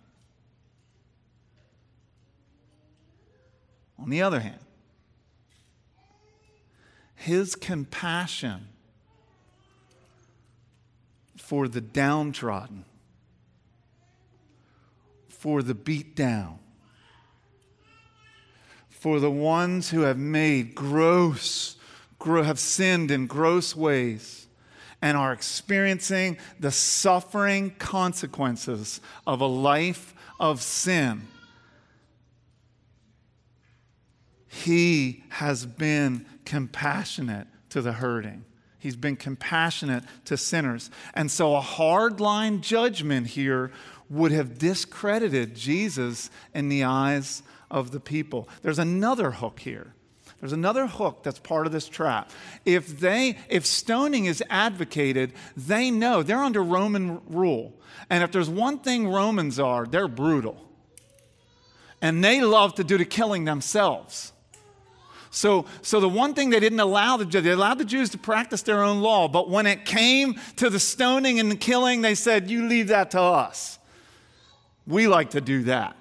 On 4.01 4.09
the 4.09 4.23
other 4.23 4.41
hand, 4.41 4.61
his 7.15 7.55
compassion 7.55 8.69
for 11.37 11.69
the 11.69 11.83
downtrodden, 11.83 12.87
for 15.29 15.63
the 15.63 15.75
beat 15.75 16.17
down, 16.17 16.59
for 18.89 19.21
the 19.21 19.31
ones 19.31 19.91
who 19.91 20.01
have 20.01 20.19
made 20.19 20.75
gross, 20.75 21.77
have 22.25 22.59
sinned 22.59 23.11
in 23.11 23.27
gross 23.27 23.77
ways 23.77 24.47
and 25.03 25.17
are 25.17 25.33
experiencing 25.33 26.39
the 26.59 26.71
suffering 26.71 27.71
consequences 27.79 29.01
of 29.27 29.41
a 29.41 29.47
life 29.47 30.15
of 30.39 30.63
sin 30.63 31.27
He 34.53 35.23
has 35.29 35.65
been 35.65 36.27
compassionate 36.45 37.47
to 37.69 37.81
the 37.81 37.93
hurting. 37.93 38.45
He's 38.81 38.97
been 38.97 39.15
compassionate 39.15 40.03
to 40.25 40.37
sinners. 40.37 40.91
And 41.15 41.31
so 41.31 41.55
a 41.55 41.61
hard 41.61 42.19
line 42.19 42.61
judgment 42.61 43.29
here 43.29 43.71
would 44.09 44.33
have 44.33 44.59
discredited 44.59 45.55
Jesus 45.55 46.31
in 46.53 46.69
the 46.69 46.83
eyes 46.83 47.45
of 47.71 47.93
the 47.93 48.01
people. 48.01 48.49
There's 48.63 48.81
another 48.81 49.31
hook 49.31 49.61
here. 49.61 49.95
There's 50.41 50.53
another 50.53 50.89
hook 50.89 51.23
that's 51.23 51.39
part 51.39 51.67
of 51.67 51.73
this 51.73 51.89
trap. 51.89 52.33
If 52.65 52.99
they 52.99 53.39
if 53.49 53.65
stoning 53.65 54.25
is 54.25 54.43
advocated, 54.51 55.33
they 55.57 55.93
know 55.93 56.25
they're 56.25 56.43
under 56.43 56.63
Roman 56.63 57.21
rule. 57.29 57.79
And 58.09 58.25
if 58.25 58.33
there's 58.33 58.51
one 58.51 58.81
thing 58.81 59.07
Romans 59.07 59.61
are, 59.61 59.87
they're 59.87 60.09
brutal. 60.09 60.67
And 62.03 62.25
they 62.25 62.41
love 62.41 62.75
to 62.77 62.85
do 62.85 62.99
the 62.99 63.05
killing 63.05 63.45
themselves. 63.45 64.33
So, 65.31 65.67
so 65.81 66.01
the 66.01 66.09
one 66.09 66.35
thing 66.35 66.51
they 66.51 66.59
didn't 66.59 66.81
allow 66.81 67.17
the 67.17 67.25
Jews, 67.25 67.45
they 67.45 67.51
allowed 67.51 67.79
the 67.79 67.85
Jews 67.85 68.11
to 68.11 68.19
practice 68.19 68.63
their 68.63 68.83
own 68.83 69.01
law, 69.01 69.29
but 69.29 69.49
when 69.49 69.67
it 69.67 69.85
came 69.85 70.35
to 70.57 70.69
the 70.69 70.81
stoning 70.81 71.39
and 71.39 71.51
the 71.51 71.57
killing, 71.57 72.03
they 72.03 72.17
said, 72.17 72.51
You 72.51 72.67
leave 72.67 72.89
that 72.89 73.13
to 73.13 73.21
us. 73.21 73.79
We 74.87 75.07
like 75.07 75.31
to 75.31 75.41
do 75.41 75.63
that. 75.65 75.97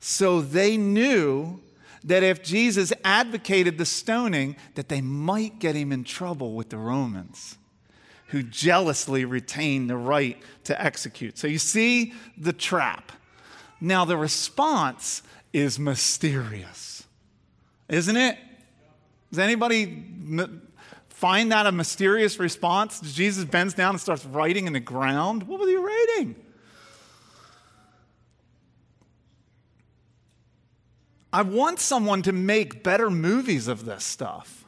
So 0.00 0.42
they 0.42 0.76
knew 0.76 1.60
that 2.04 2.22
if 2.22 2.42
Jesus 2.42 2.92
advocated 3.04 3.78
the 3.78 3.86
stoning, 3.86 4.56
that 4.74 4.88
they 4.88 5.00
might 5.00 5.60
get 5.60 5.74
him 5.74 5.92
in 5.92 6.04
trouble 6.04 6.54
with 6.54 6.70
the 6.70 6.76
Romans 6.76 7.56
who 8.28 8.42
jealously 8.42 9.24
retained 9.24 9.90
the 9.90 9.96
right 9.96 10.42
to 10.64 10.82
execute. 10.82 11.38
So 11.38 11.46
you 11.46 11.58
see 11.58 12.14
the 12.36 12.52
trap. 12.52 13.12
Now 13.80 14.04
the 14.04 14.16
response 14.16 15.22
is 15.52 15.78
mysterious, 15.78 17.04
isn't 17.88 18.16
it? 18.16 18.38
Does 19.30 19.38
anybody 19.38 20.04
find 21.08 21.52
that 21.52 21.66
a 21.66 21.72
mysterious 21.72 22.38
response? 22.38 23.00
Jesus 23.00 23.44
bends 23.44 23.74
down 23.74 23.90
and 23.90 24.00
starts 24.00 24.24
writing 24.24 24.66
in 24.66 24.72
the 24.72 24.80
ground. 24.80 25.44
What 25.44 25.60
was 25.60 25.68
he 25.68 25.76
writing? 25.76 26.36
I 31.32 31.42
want 31.42 31.80
someone 31.80 32.20
to 32.22 32.32
make 32.32 32.82
better 32.82 33.08
movies 33.08 33.66
of 33.68 33.86
this 33.86 34.04
stuff. 34.04 34.64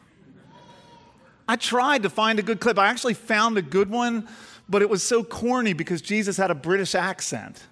I 1.47 1.57
tried 1.57 2.05
to 2.05 2.11
find 2.11 2.39
a 2.39 2.43
good 2.43 2.59
clip. 2.59 2.79
I 2.79 2.87
actually 2.89 3.13
found 3.15 3.59
a 3.59 3.63
good 3.63 3.91
one, 3.91 4.27
but 4.67 4.81
it 4.81 4.89
was 4.89 5.03
so 5.03 5.23
corny 5.23 5.75
because 5.75 6.01
Jesus 6.01 6.39
had 6.39 6.51
a 6.51 6.55
British 6.55 6.95
accent. 6.95 7.65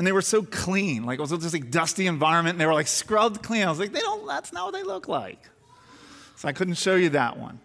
And 0.00 0.06
they 0.06 0.12
were 0.12 0.22
so 0.22 0.42
clean. 0.42 1.04
Like 1.04 1.18
it 1.18 1.20
was 1.20 1.30
just 1.30 1.52
like 1.52 1.70
dusty 1.70 2.06
environment, 2.06 2.54
and 2.54 2.60
they 2.60 2.64
were 2.64 2.72
like 2.72 2.86
scrubbed 2.86 3.42
clean. 3.42 3.64
I 3.64 3.68
was 3.68 3.78
like, 3.78 3.92
they 3.92 4.00
don't. 4.00 4.26
That's 4.26 4.50
not 4.50 4.64
what 4.64 4.72
they 4.72 4.82
look 4.82 5.08
like. 5.08 5.38
So 6.36 6.48
I 6.48 6.52
couldn't 6.52 6.78
show 6.78 6.94
you 6.96 7.10
that 7.10 7.36
one. 7.36 7.60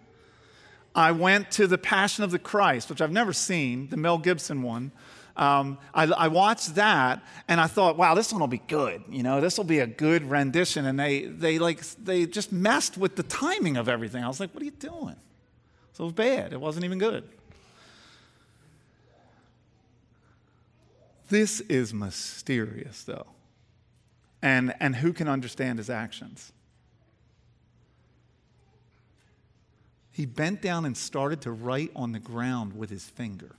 I 0.94 1.12
went 1.12 1.50
to 1.52 1.66
the 1.66 1.78
Passion 1.78 2.24
of 2.24 2.30
the 2.30 2.38
Christ, 2.38 2.90
which 2.90 3.00
I've 3.00 3.10
never 3.10 3.32
seen, 3.32 3.88
the 3.88 3.96
Mel 3.96 4.18
Gibson 4.18 4.62
one. 4.62 4.92
Um, 5.34 5.78
I, 5.94 6.04
I, 6.04 6.28
watched 6.28 6.74
that 6.74 7.22
and 7.48 7.58
I 7.58 7.68
thought, 7.68 7.96
wow, 7.96 8.14
this 8.14 8.32
one 8.32 8.40
will 8.40 8.48
be 8.48 8.62
good. 8.68 9.02
You 9.08 9.22
know, 9.22 9.40
this 9.40 9.56
will 9.56 9.64
be 9.64 9.78
a 9.78 9.86
good 9.86 10.28
rendition. 10.30 10.84
And 10.84 11.00
they, 11.00 11.24
they 11.24 11.58
like, 11.58 11.80
they 12.02 12.26
just 12.26 12.52
messed 12.52 12.98
with 12.98 13.16
the 13.16 13.22
timing 13.22 13.76
of 13.76 13.88
everything. 13.88 14.24
I 14.24 14.28
was 14.28 14.40
like, 14.40 14.52
what 14.54 14.62
are 14.62 14.66
you 14.66 14.70
doing? 14.72 15.16
So 15.92 16.04
it 16.04 16.06
was 16.06 16.12
bad. 16.12 16.54
It 16.54 16.60
wasn't 16.60 16.84
even 16.84 16.98
good. 16.98 17.24
This 21.28 21.60
is 21.62 21.92
mysterious, 21.92 23.02
though. 23.04 23.26
And, 24.42 24.74
and 24.80 24.96
who 24.96 25.12
can 25.12 25.28
understand 25.28 25.78
his 25.78 25.90
actions? 25.90 26.52
He 30.12 30.24
bent 30.24 30.62
down 30.62 30.84
and 30.84 30.96
started 30.96 31.42
to 31.42 31.52
write 31.52 31.90
on 31.94 32.12
the 32.12 32.18
ground 32.18 32.76
with 32.76 32.90
his 32.90 33.04
finger. 33.04 33.56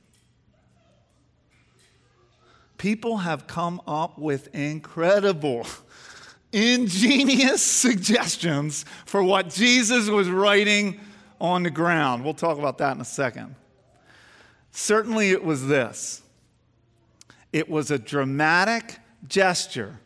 People 2.77 3.17
have 3.17 3.47
come 3.47 3.81
up 3.87 4.17
with 4.17 4.53
incredible, 4.55 5.67
ingenious 6.51 7.61
suggestions 7.61 8.85
for 9.05 9.21
what 9.21 9.49
Jesus 9.49 10.09
was 10.09 10.29
writing 10.29 10.99
on 11.41 11.63
the 11.63 11.69
ground. 11.69 12.23
We'll 12.23 12.33
talk 12.33 12.57
about 12.57 12.77
that 12.79 12.95
in 12.95 13.01
a 13.01 13.05
second. 13.05 13.55
Certainly, 14.71 15.31
it 15.31 15.43
was 15.43 15.67
this 15.67 16.21
it 17.53 17.69
was 17.69 17.91
a 17.91 17.97
dramatic 17.97 18.97
gesture 19.27 19.99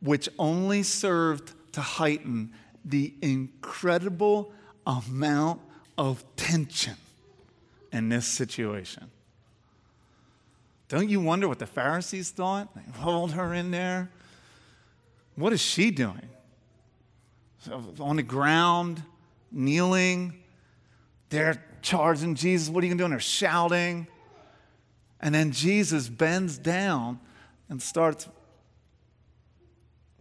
which 0.00 0.28
only 0.38 0.82
served 0.82 1.52
to 1.72 1.80
heighten 1.80 2.52
the 2.84 3.14
incredible 3.20 4.52
amount 4.86 5.60
of 5.98 6.24
tension 6.36 6.96
in 7.92 8.08
this 8.08 8.26
situation. 8.26 9.10
Don't 10.88 11.08
you 11.08 11.20
wonder 11.20 11.46
what 11.46 11.58
the 11.58 11.66
Pharisees 11.66 12.30
thought? 12.30 12.74
They 12.74 13.00
hold 13.00 13.32
her 13.32 13.54
in 13.54 13.70
there. 13.70 14.10
What 15.36 15.52
is 15.52 15.60
she 15.60 15.90
doing? 15.90 16.28
On 18.00 18.16
the 18.16 18.22
ground, 18.22 19.02
kneeling. 19.52 20.34
They're 21.28 21.62
charging 21.82 22.34
Jesus. 22.34 22.68
What 22.68 22.82
are 22.82 22.86
you 22.86 22.90
going 22.90 22.98
to 22.98 23.02
do? 23.02 23.04
And 23.04 23.12
they're 23.12 23.20
shouting. 23.20 24.08
And 25.20 25.34
then 25.34 25.52
Jesus 25.52 26.08
bends 26.08 26.58
down 26.58 27.20
and 27.68 27.80
starts 27.80 28.28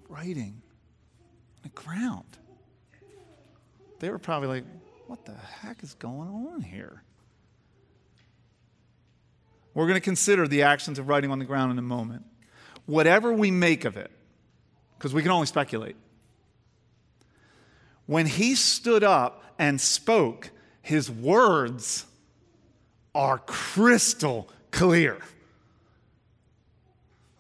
writing 0.08 0.62
on 1.58 1.64
the 1.64 1.70
ground. 1.70 2.26
They 4.00 4.10
were 4.10 4.20
probably 4.20 4.48
like, 4.50 4.66
what 5.08 5.26
the 5.26 5.34
heck 5.34 5.84
is 5.84 5.94
going 5.96 6.30
on 6.30 6.62
here? 6.62 7.04
We're 9.74 9.86
going 9.86 9.96
to 9.96 10.02
consider 10.02 10.48
the 10.48 10.64
actions 10.64 11.00
of 11.00 11.08
writing 11.08 11.32
on 11.32 11.40
the 11.40 11.46
ground 11.46 11.72
in 11.72 11.78
a 11.78 11.84
moment. 11.84 12.26
Whatever 12.86 13.32
we 13.32 13.52
make 13.52 13.86
of 13.86 13.98
it, 13.98 14.12
because 14.98 15.14
we 15.14 15.22
can 15.22 15.32
only 15.32 15.46
speculate. 15.46 15.96
When 18.06 18.26
he 18.26 18.56
stood 18.56 19.04
up 19.04 19.44
and 19.60 19.80
spoke, 19.80 20.50
his 20.82 21.10
words 21.10 22.06
are 23.14 23.38
crystal 23.38 24.50
clear. 24.72 25.18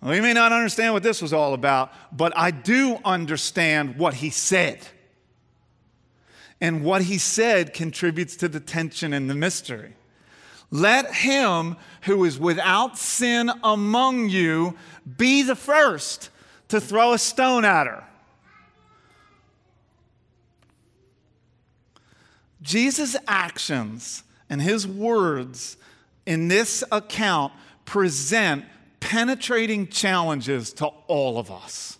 We 0.01 0.21
may 0.21 0.33
not 0.33 0.51
understand 0.51 0.93
what 0.93 1.03
this 1.03 1.21
was 1.21 1.33
all 1.33 1.53
about, 1.53 1.91
but 2.15 2.31
I 2.35 2.51
do 2.51 2.99
understand 3.03 3.97
what 3.97 4.13
he 4.15 4.29
said. 4.29 4.79
And 6.61 6.83
what 6.83 7.03
he 7.03 7.17
said 7.17 7.73
contributes 7.73 8.35
to 8.37 8.47
the 8.47 8.59
tension 8.59 9.13
and 9.13 9.29
the 9.29 9.35
mystery. 9.35 9.95
Let 10.71 11.13
him 11.13 11.77
who 12.03 12.23
is 12.25 12.39
without 12.39 12.97
sin 12.97 13.51
among 13.63 14.29
you 14.29 14.75
be 15.17 15.41
the 15.41 15.55
first 15.55 16.29
to 16.67 16.79
throw 16.79 17.13
a 17.13 17.17
stone 17.17 17.65
at 17.65 17.87
her. 17.87 18.03
Jesus' 22.61 23.15
actions 23.27 24.23
and 24.49 24.61
his 24.61 24.87
words 24.87 25.77
in 26.29 26.47
this 26.47 26.83
account 26.91 27.51
present 27.85 28.63
penetrating 28.99 29.87
challenges 29.87 30.71
to 30.73 30.85
all 31.07 31.39
of 31.39 31.49
us. 31.49 31.97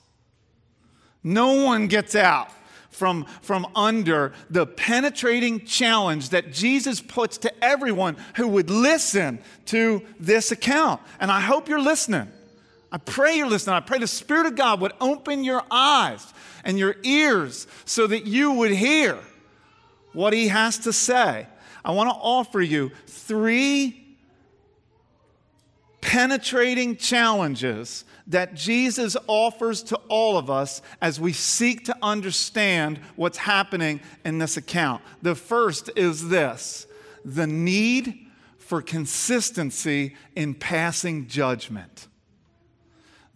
No 1.23 1.63
one 1.63 1.88
gets 1.88 2.13
out 2.13 2.51
from, 2.91 3.25
from 3.41 3.65
under 3.75 4.34
the 4.51 4.67
penetrating 4.67 5.65
challenge 5.65 6.30
that 6.30 6.53
Jesus 6.53 7.01
puts 7.01 7.39
to 7.39 7.63
everyone 7.63 8.17
who 8.36 8.47
would 8.49 8.69
listen 8.69 9.39
to 9.65 10.03
this 10.19 10.51
account. 10.51 11.01
And 11.19 11.32
I 11.32 11.39
hope 11.39 11.67
you're 11.67 11.82
listening. 11.82 12.32
I 12.91 12.99
pray 12.99 13.36
you're 13.36 13.49
listening. 13.49 13.77
I 13.77 13.80
pray 13.80 13.97
the 13.97 14.06
Spirit 14.06 14.45
of 14.45 14.56
God 14.56 14.80
would 14.82 14.93
open 15.01 15.43
your 15.43 15.63
eyes 15.71 16.23
and 16.63 16.77
your 16.77 16.97
ears 17.01 17.65
so 17.86 18.06
that 18.06 18.27
you 18.27 18.51
would 18.51 18.71
hear 18.71 19.17
what 20.13 20.34
He 20.34 20.49
has 20.49 20.77
to 20.80 20.93
say. 20.93 21.47
I 21.84 21.91
want 21.93 22.12
to 22.12 22.15
offer 22.15 22.62
you 22.62 22.91
three 23.08 24.06
penetrating 26.01 26.95
challenges 26.95 28.05
that 28.27 28.53
Jesus 28.53 29.17
offers 29.27 29.83
to 29.83 29.95
all 30.07 30.38
of 30.38 30.49
us 30.49 30.81
as 31.01 31.19
we 31.19 31.33
seek 31.33 31.85
to 31.85 31.97
understand 32.01 32.99
what's 33.15 33.39
happening 33.39 33.99
in 34.23 34.38
this 34.38 34.55
account. 34.55 35.01
The 35.21 35.35
first 35.35 35.89
is 35.95 36.29
this 36.29 36.88
the 37.25 37.47
need 37.47 38.27
for 38.57 38.81
consistency 38.81 40.15
in 40.35 40.53
passing 40.53 41.27
judgment. 41.27 42.07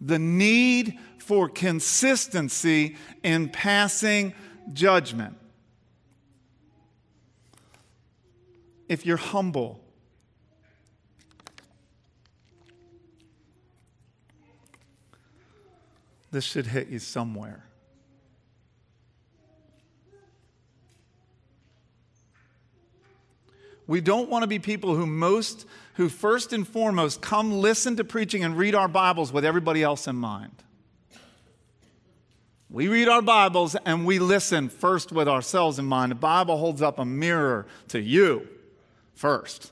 The 0.00 0.18
need 0.18 0.98
for 1.18 1.48
consistency 1.48 2.96
in 3.22 3.48
passing 3.48 4.34
judgment. 4.72 5.36
If 8.88 9.04
you're 9.06 9.16
humble, 9.16 9.83
this 16.34 16.44
should 16.44 16.66
hit 16.66 16.88
you 16.88 16.98
somewhere. 16.98 17.64
We 23.86 24.00
don't 24.00 24.28
want 24.28 24.42
to 24.42 24.46
be 24.46 24.58
people 24.58 24.96
who 24.96 25.06
most 25.06 25.66
who 25.94 26.08
first 26.08 26.52
and 26.52 26.66
foremost 26.66 27.20
come 27.20 27.52
listen 27.52 27.96
to 27.96 28.04
preaching 28.04 28.42
and 28.42 28.58
read 28.58 28.74
our 28.74 28.88
Bibles 28.88 29.32
with 29.32 29.44
everybody 29.44 29.82
else 29.82 30.08
in 30.08 30.16
mind. 30.16 30.50
We 32.68 32.88
read 32.88 33.06
our 33.06 33.22
Bibles 33.22 33.76
and 33.84 34.04
we 34.04 34.18
listen 34.18 34.68
first 34.68 35.12
with 35.12 35.28
ourselves 35.28 35.78
in 35.78 35.84
mind. 35.84 36.10
The 36.10 36.16
Bible 36.16 36.56
holds 36.56 36.82
up 36.82 36.98
a 36.98 37.04
mirror 37.04 37.66
to 37.88 38.00
you 38.00 38.48
first. 39.14 39.70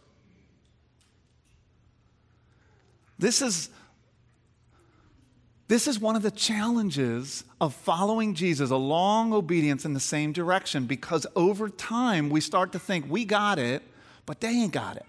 This 3.19 3.43
is 3.43 3.69
this 5.73 5.87
is 5.87 5.99
one 5.99 6.17
of 6.17 6.23
the 6.23 6.31
challenges 6.31 7.45
of 7.59 7.73
following 7.73 8.35
Jesus, 8.35 8.69
a 8.69 8.77
long 8.77 9.33
obedience 9.33 9.87
in 9.87 9.95
the 9.95 10.01
same 10.01 10.31
direction, 10.31 10.85
because 10.85 11.27
over 11.35 11.71
time 11.71 12.29
we 12.29 12.43
start 12.43 12.73
to 12.73 12.79
think 12.79 13.07
we 13.09 13.25
got 13.25 13.59
it, 13.59 13.83
but 14.27 14.43
they 14.43 14.49
ain't 14.49 14.75
got 14.75 14.99
it. 14.99 15.07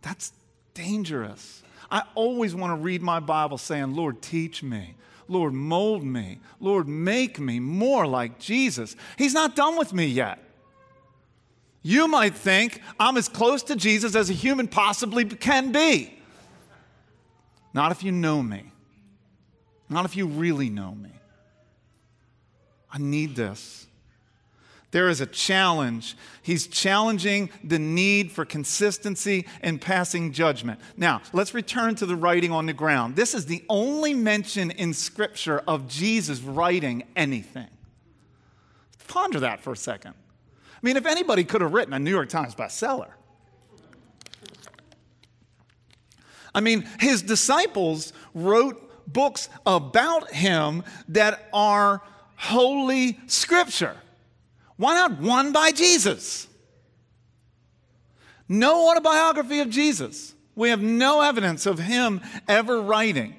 That's 0.00 0.32
dangerous. 0.72 1.62
I 1.90 2.04
always 2.14 2.54
want 2.54 2.70
to 2.70 2.82
read 2.82 3.02
my 3.02 3.20
Bible 3.20 3.58
saying, 3.58 3.94
Lord, 3.94 4.22
teach 4.22 4.62
me. 4.62 4.94
Lord, 5.28 5.52
mold 5.52 6.02
me. 6.02 6.38
Lord, 6.60 6.88
make 6.88 7.38
me 7.38 7.60
more 7.60 8.06
like 8.06 8.38
Jesus. 8.38 8.96
He's 9.18 9.34
not 9.34 9.54
done 9.54 9.76
with 9.76 9.92
me 9.92 10.06
yet. 10.06 10.38
You 11.82 12.08
might 12.08 12.34
think 12.34 12.80
I'm 12.98 13.18
as 13.18 13.28
close 13.28 13.62
to 13.64 13.76
Jesus 13.76 14.16
as 14.16 14.30
a 14.30 14.32
human 14.32 14.66
possibly 14.66 15.26
can 15.26 15.72
be. 15.72 16.23
Not 17.74 17.92
if 17.92 18.02
you 18.02 18.12
know 18.12 18.42
me. 18.42 18.70
Not 19.90 20.04
if 20.04 20.16
you 20.16 20.26
really 20.26 20.70
know 20.70 20.94
me. 20.94 21.10
I 22.90 22.98
need 22.98 23.34
this. 23.34 23.86
There 24.92 25.08
is 25.08 25.20
a 25.20 25.26
challenge. 25.26 26.16
He's 26.40 26.68
challenging 26.68 27.50
the 27.64 27.80
need 27.80 28.30
for 28.30 28.44
consistency 28.44 29.44
and 29.60 29.80
passing 29.80 30.32
judgment. 30.32 30.78
Now, 30.96 31.20
let's 31.32 31.52
return 31.52 31.96
to 31.96 32.06
the 32.06 32.14
writing 32.14 32.52
on 32.52 32.66
the 32.66 32.72
ground. 32.72 33.16
This 33.16 33.34
is 33.34 33.46
the 33.46 33.64
only 33.68 34.14
mention 34.14 34.70
in 34.70 34.94
Scripture 34.94 35.64
of 35.66 35.88
Jesus 35.88 36.40
writing 36.40 37.02
anything. 37.16 37.66
Ponder 39.08 39.40
that 39.40 39.60
for 39.60 39.72
a 39.72 39.76
second. 39.76 40.14
I 40.14 40.78
mean, 40.82 40.96
if 40.96 41.06
anybody 41.06 41.42
could 41.42 41.60
have 41.60 41.72
written 41.72 41.92
a 41.92 41.98
New 41.98 42.10
York 42.10 42.28
Times 42.28 42.54
bestseller, 42.54 43.10
I 46.54 46.60
mean, 46.60 46.86
his 47.00 47.22
disciples 47.22 48.12
wrote 48.34 48.80
books 49.12 49.48
about 49.66 50.32
him 50.32 50.84
that 51.08 51.48
are 51.52 52.00
holy 52.36 53.18
scripture. 53.26 53.96
Why 54.76 54.94
not 54.94 55.20
one 55.20 55.52
by 55.52 55.72
Jesus? 55.72 56.48
No 58.48 58.90
autobiography 58.90 59.60
of 59.60 59.70
Jesus. 59.70 60.34
We 60.54 60.70
have 60.70 60.82
no 60.82 61.20
evidence 61.20 61.66
of 61.66 61.78
him 61.78 62.20
ever 62.46 62.80
writing. 62.80 63.34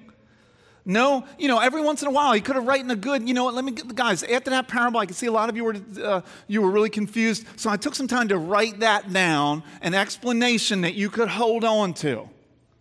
No, 0.87 1.25
you 1.39 1.47
know, 1.47 1.57
every 1.57 1.81
once 1.81 2.03
in 2.03 2.07
a 2.07 2.11
while 2.11 2.33
he 2.33 2.41
could 2.41 2.55
have 2.55 2.67
written 2.67 2.91
a 2.91 2.95
good, 2.95 3.27
you 3.27 3.33
know 3.33 3.45
what, 3.45 3.55
let 3.55 3.65
me 3.65 3.71
get 3.71 3.87
the 3.87 3.93
guys, 3.95 4.21
after 4.21 4.51
that 4.51 4.67
parable, 4.67 4.99
I 4.99 5.07
can 5.07 5.15
see 5.15 5.25
a 5.25 5.31
lot 5.31 5.49
of 5.49 5.55
you 5.55 5.63
were, 5.63 5.75
uh, 6.03 6.21
you 6.47 6.61
were 6.61 6.69
really 6.69 6.91
confused. 6.91 7.43
So 7.55 7.71
I 7.71 7.77
took 7.77 7.95
some 7.95 8.07
time 8.07 8.27
to 8.27 8.37
write 8.37 8.81
that 8.81 9.11
down, 9.11 9.63
an 9.81 9.95
explanation 9.95 10.81
that 10.81 10.93
you 10.93 11.09
could 11.09 11.27
hold 11.27 11.63
on 11.63 11.95
to. 11.95 12.29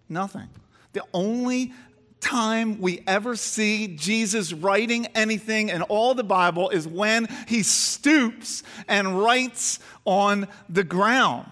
Nothing. 0.08 0.48
The 0.92 1.02
only 1.12 1.72
time 2.20 2.80
we 2.80 3.02
ever 3.06 3.36
see 3.36 3.88
Jesus 3.96 4.52
writing 4.52 5.06
anything 5.14 5.68
in 5.68 5.82
all 5.82 6.14
the 6.14 6.24
Bible 6.24 6.70
is 6.70 6.88
when 6.88 7.28
he 7.46 7.62
stoops 7.62 8.62
and 8.88 9.20
writes 9.20 9.78
on 10.04 10.48
the 10.68 10.84
ground. 10.84 11.50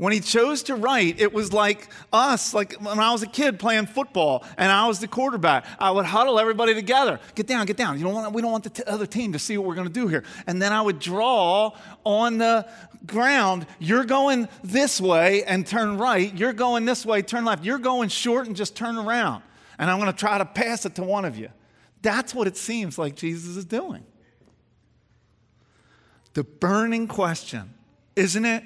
When 0.00 0.14
he 0.14 0.20
chose 0.20 0.62
to 0.62 0.76
write, 0.76 1.20
it 1.20 1.30
was 1.30 1.52
like 1.52 1.86
us, 2.10 2.54
like 2.54 2.72
when 2.80 2.98
I 2.98 3.12
was 3.12 3.22
a 3.22 3.26
kid 3.26 3.58
playing 3.58 3.84
football 3.84 4.46
and 4.56 4.72
I 4.72 4.88
was 4.88 4.98
the 4.98 5.06
quarterback. 5.06 5.66
I 5.78 5.90
would 5.90 6.06
huddle 6.06 6.40
everybody 6.40 6.72
together. 6.72 7.20
Get 7.34 7.46
down, 7.46 7.66
get 7.66 7.76
down. 7.76 7.98
You 7.98 8.04
don't 8.04 8.14
want, 8.14 8.32
we 8.32 8.40
don't 8.40 8.50
want 8.50 8.64
the 8.64 8.70
t- 8.70 8.82
other 8.86 9.04
team 9.04 9.34
to 9.34 9.38
see 9.38 9.58
what 9.58 9.66
we're 9.66 9.74
going 9.74 9.88
to 9.88 9.92
do 9.92 10.08
here. 10.08 10.24
And 10.46 10.62
then 10.62 10.72
I 10.72 10.80
would 10.80 11.00
draw 11.00 11.72
on 12.02 12.38
the 12.38 12.66
ground. 13.04 13.66
You're 13.78 14.04
going 14.04 14.48
this 14.62 15.02
way 15.02 15.44
and 15.44 15.66
turn 15.66 15.98
right. 15.98 16.34
You're 16.34 16.54
going 16.54 16.86
this 16.86 17.04
way, 17.04 17.20
turn 17.20 17.44
left. 17.44 17.62
You're 17.62 17.76
going 17.76 18.08
short 18.08 18.46
and 18.46 18.56
just 18.56 18.74
turn 18.74 18.96
around. 18.96 19.42
And 19.78 19.90
I'm 19.90 19.98
going 20.00 20.10
to 20.10 20.18
try 20.18 20.38
to 20.38 20.46
pass 20.46 20.86
it 20.86 20.94
to 20.94 21.02
one 21.02 21.26
of 21.26 21.36
you. 21.36 21.50
That's 22.00 22.34
what 22.34 22.46
it 22.46 22.56
seems 22.56 22.96
like 22.96 23.16
Jesus 23.16 23.54
is 23.54 23.66
doing. 23.66 24.06
The 26.32 26.44
burning 26.44 27.06
question, 27.06 27.74
isn't 28.16 28.46
it? 28.46 28.64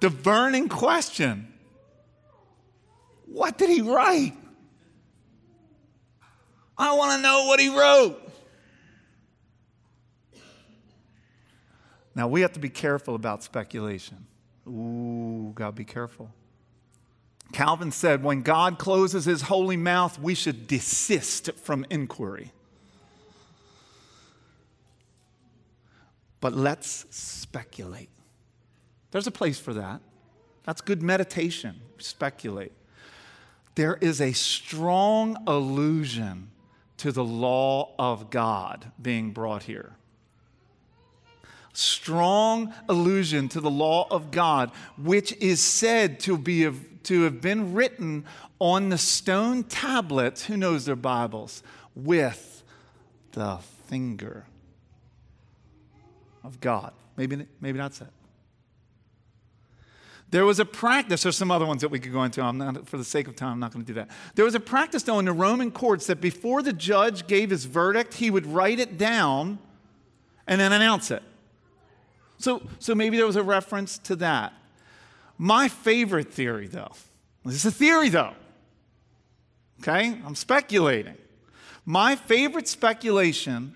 The 0.00 0.10
burning 0.10 0.68
question 0.68 1.46
what 3.26 3.58
did 3.58 3.70
he 3.70 3.80
write? 3.80 4.34
I 6.76 6.94
want 6.94 7.16
to 7.16 7.22
know 7.22 7.46
what 7.46 7.60
he 7.60 7.68
wrote. 7.68 8.20
Now, 12.14 12.26
we 12.26 12.40
have 12.40 12.52
to 12.54 12.60
be 12.60 12.68
careful 12.68 13.14
about 13.14 13.44
speculation. 13.44 14.26
Ooh, 14.66 15.52
gotta 15.54 15.72
be 15.72 15.84
careful. 15.84 16.32
Calvin 17.52 17.92
said, 17.92 18.22
when 18.22 18.42
God 18.42 18.78
closes 18.78 19.24
his 19.24 19.42
holy 19.42 19.76
mouth, 19.76 20.18
we 20.18 20.34
should 20.34 20.66
desist 20.66 21.52
from 21.52 21.86
inquiry. 21.88 22.52
But 26.40 26.54
let's 26.54 27.06
speculate. 27.10 28.10
There's 29.10 29.26
a 29.26 29.32
place 29.32 29.58
for 29.58 29.74
that. 29.74 30.00
That's 30.64 30.80
good 30.80 31.02
meditation. 31.02 31.80
Speculate. 31.98 32.72
There 33.74 33.96
is 34.00 34.20
a 34.20 34.32
strong 34.32 35.42
allusion 35.46 36.50
to 36.98 37.12
the 37.12 37.24
law 37.24 37.94
of 37.98 38.30
God 38.30 38.92
being 39.00 39.32
brought 39.32 39.64
here. 39.64 39.92
Strong 41.72 42.74
allusion 42.88 43.48
to 43.48 43.60
the 43.60 43.70
law 43.70 44.06
of 44.10 44.30
God, 44.30 44.70
which 44.98 45.32
is 45.38 45.60
said 45.60 46.20
to, 46.20 46.36
be, 46.36 46.70
to 47.04 47.22
have 47.22 47.40
been 47.40 47.74
written 47.74 48.24
on 48.58 48.90
the 48.90 48.98
stone 48.98 49.64
tablets, 49.64 50.44
who 50.44 50.56
knows 50.56 50.84
their 50.84 50.96
Bibles, 50.96 51.62
with 51.94 52.62
the 53.32 53.58
finger 53.86 54.44
of 56.44 56.60
God. 56.60 56.92
Maybe, 57.16 57.46
maybe 57.60 57.78
that's 57.78 58.00
it. 58.00 58.08
There 60.30 60.44
was 60.44 60.60
a 60.60 60.64
practice, 60.64 61.24
there's 61.24 61.36
some 61.36 61.50
other 61.50 61.66
ones 61.66 61.80
that 61.80 61.88
we 61.88 61.98
could 61.98 62.12
go 62.12 62.22
into. 62.22 62.40
I'm 62.40 62.58
not, 62.58 62.88
for 62.88 62.96
the 62.96 63.04
sake 63.04 63.26
of 63.26 63.34
time, 63.34 63.54
I'm 63.54 63.60
not 63.60 63.72
going 63.72 63.84
to 63.84 63.92
do 63.92 63.94
that. 63.94 64.10
There 64.36 64.44
was 64.44 64.54
a 64.54 64.60
practice, 64.60 65.02
though, 65.02 65.18
in 65.18 65.24
the 65.24 65.32
Roman 65.32 65.72
courts 65.72 66.06
that 66.06 66.20
before 66.20 66.62
the 66.62 66.72
judge 66.72 67.26
gave 67.26 67.50
his 67.50 67.64
verdict, 67.64 68.14
he 68.14 68.30
would 68.30 68.46
write 68.46 68.78
it 68.78 68.96
down 68.96 69.58
and 70.46 70.60
then 70.60 70.72
announce 70.72 71.10
it. 71.10 71.22
So, 72.38 72.62
so 72.78 72.94
maybe 72.94 73.16
there 73.16 73.26
was 73.26 73.36
a 73.36 73.42
reference 73.42 73.98
to 73.98 74.16
that. 74.16 74.52
My 75.36 75.68
favorite 75.68 76.32
theory, 76.32 76.68
though, 76.68 76.92
this 77.44 77.56
is 77.56 77.66
a 77.66 77.72
theory, 77.72 78.08
though. 78.08 78.34
Okay? 79.80 80.18
I'm 80.24 80.34
speculating. 80.34 81.16
My 81.84 82.14
favorite 82.14 82.68
speculation 82.68 83.74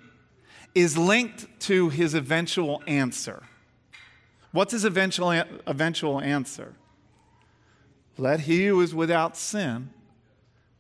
is 0.75 0.97
linked 0.97 1.61
to 1.61 1.89
his 1.89 2.15
eventual 2.15 2.83
answer. 2.87 3.43
What's 4.55 4.71
his 4.71 4.85
eventual, 4.85 5.33
eventual 5.67 6.21
answer? 6.21 6.75
Let 8.17 8.39
he 8.39 8.67
who 8.69 8.81
is 8.83 8.95
without 8.95 9.37
sin 9.37 9.91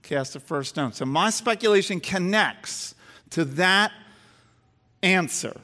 cast 0.05 0.35
the 0.35 0.39
first 0.39 0.69
stone. 0.69 0.93
So 0.93 1.05
my 1.05 1.31
speculation 1.31 1.99
connects 1.99 2.95
to 3.31 3.45
that 3.45 3.91
answer. 5.03 5.57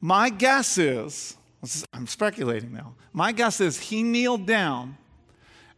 My 0.00 0.30
guess 0.30 0.78
is, 0.78 1.36
I'm 1.92 2.06
speculating 2.06 2.72
now, 2.72 2.94
my 3.12 3.32
guess 3.32 3.60
is 3.60 3.78
he 3.78 4.02
kneeled 4.02 4.46
down 4.46 4.96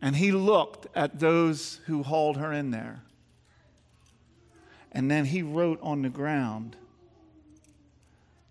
and 0.00 0.14
he 0.14 0.30
looked 0.30 0.86
at 0.94 1.18
those 1.18 1.80
who 1.86 2.04
hauled 2.04 2.36
her 2.36 2.52
in 2.52 2.70
there. 2.70 3.02
And 4.92 5.10
then 5.10 5.24
he 5.24 5.42
wrote 5.42 5.80
on 5.82 6.02
the 6.02 6.10
ground 6.10 6.76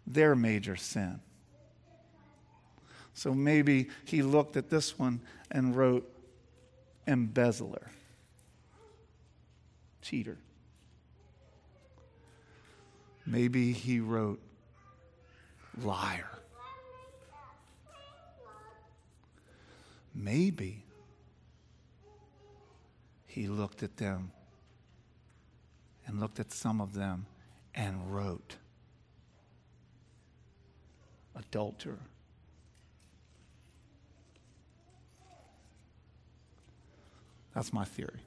their 0.06 0.36
major 0.36 0.76
sin. 0.76 1.22
So 3.15 3.34
maybe 3.34 3.88
he 4.04 4.21
looked 4.21 4.58
at 4.58 4.69
this 4.69 4.99
one 4.99 5.21
and 5.49 5.75
wrote 5.75 6.08
embezzler, 7.08 7.89
cheater. 10.01 10.38
Maybe 13.25 13.71
he 13.71 14.01
wrote 14.01 14.41
liar. 15.82 16.30
Maybe 20.13 20.84
he 23.28 23.47
looked 23.47 23.82
at 23.82 23.95
them 23.95 24.32
and 26.06 26.19
looked 26.19 26.41
at 26.41 26.51
some 26.51 26.82
of 26.82 26.93
them 26.93 27.28
and 27.73 28.13
wrote 28.13 28.58
adulterer. 31.34 31.99
That's 37.56 37.74
my 37.74 37.86
theory. 37.86 38.20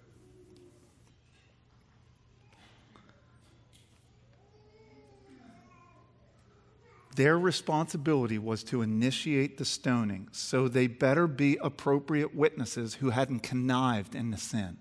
Their 7.15 7.39
responsibility 7.39 8.39
was 8.39 8.63
to 8.65 8.81
initiate 8.81 9.59
the 9.59 9.65
stoning, 9.65 10.29
so 10.31 10.69
they 10.69 10.87
better 10.87 11.27
be 11.27 11.59
appropriate 11.61 12.35
witnesses 12.35 12.95
who 12.95 13.11
hadn't 13.11 13.41
connived 13.41 14.15
in 14.15 14.31
the 14.31 14.37
sin. 14.37 14.79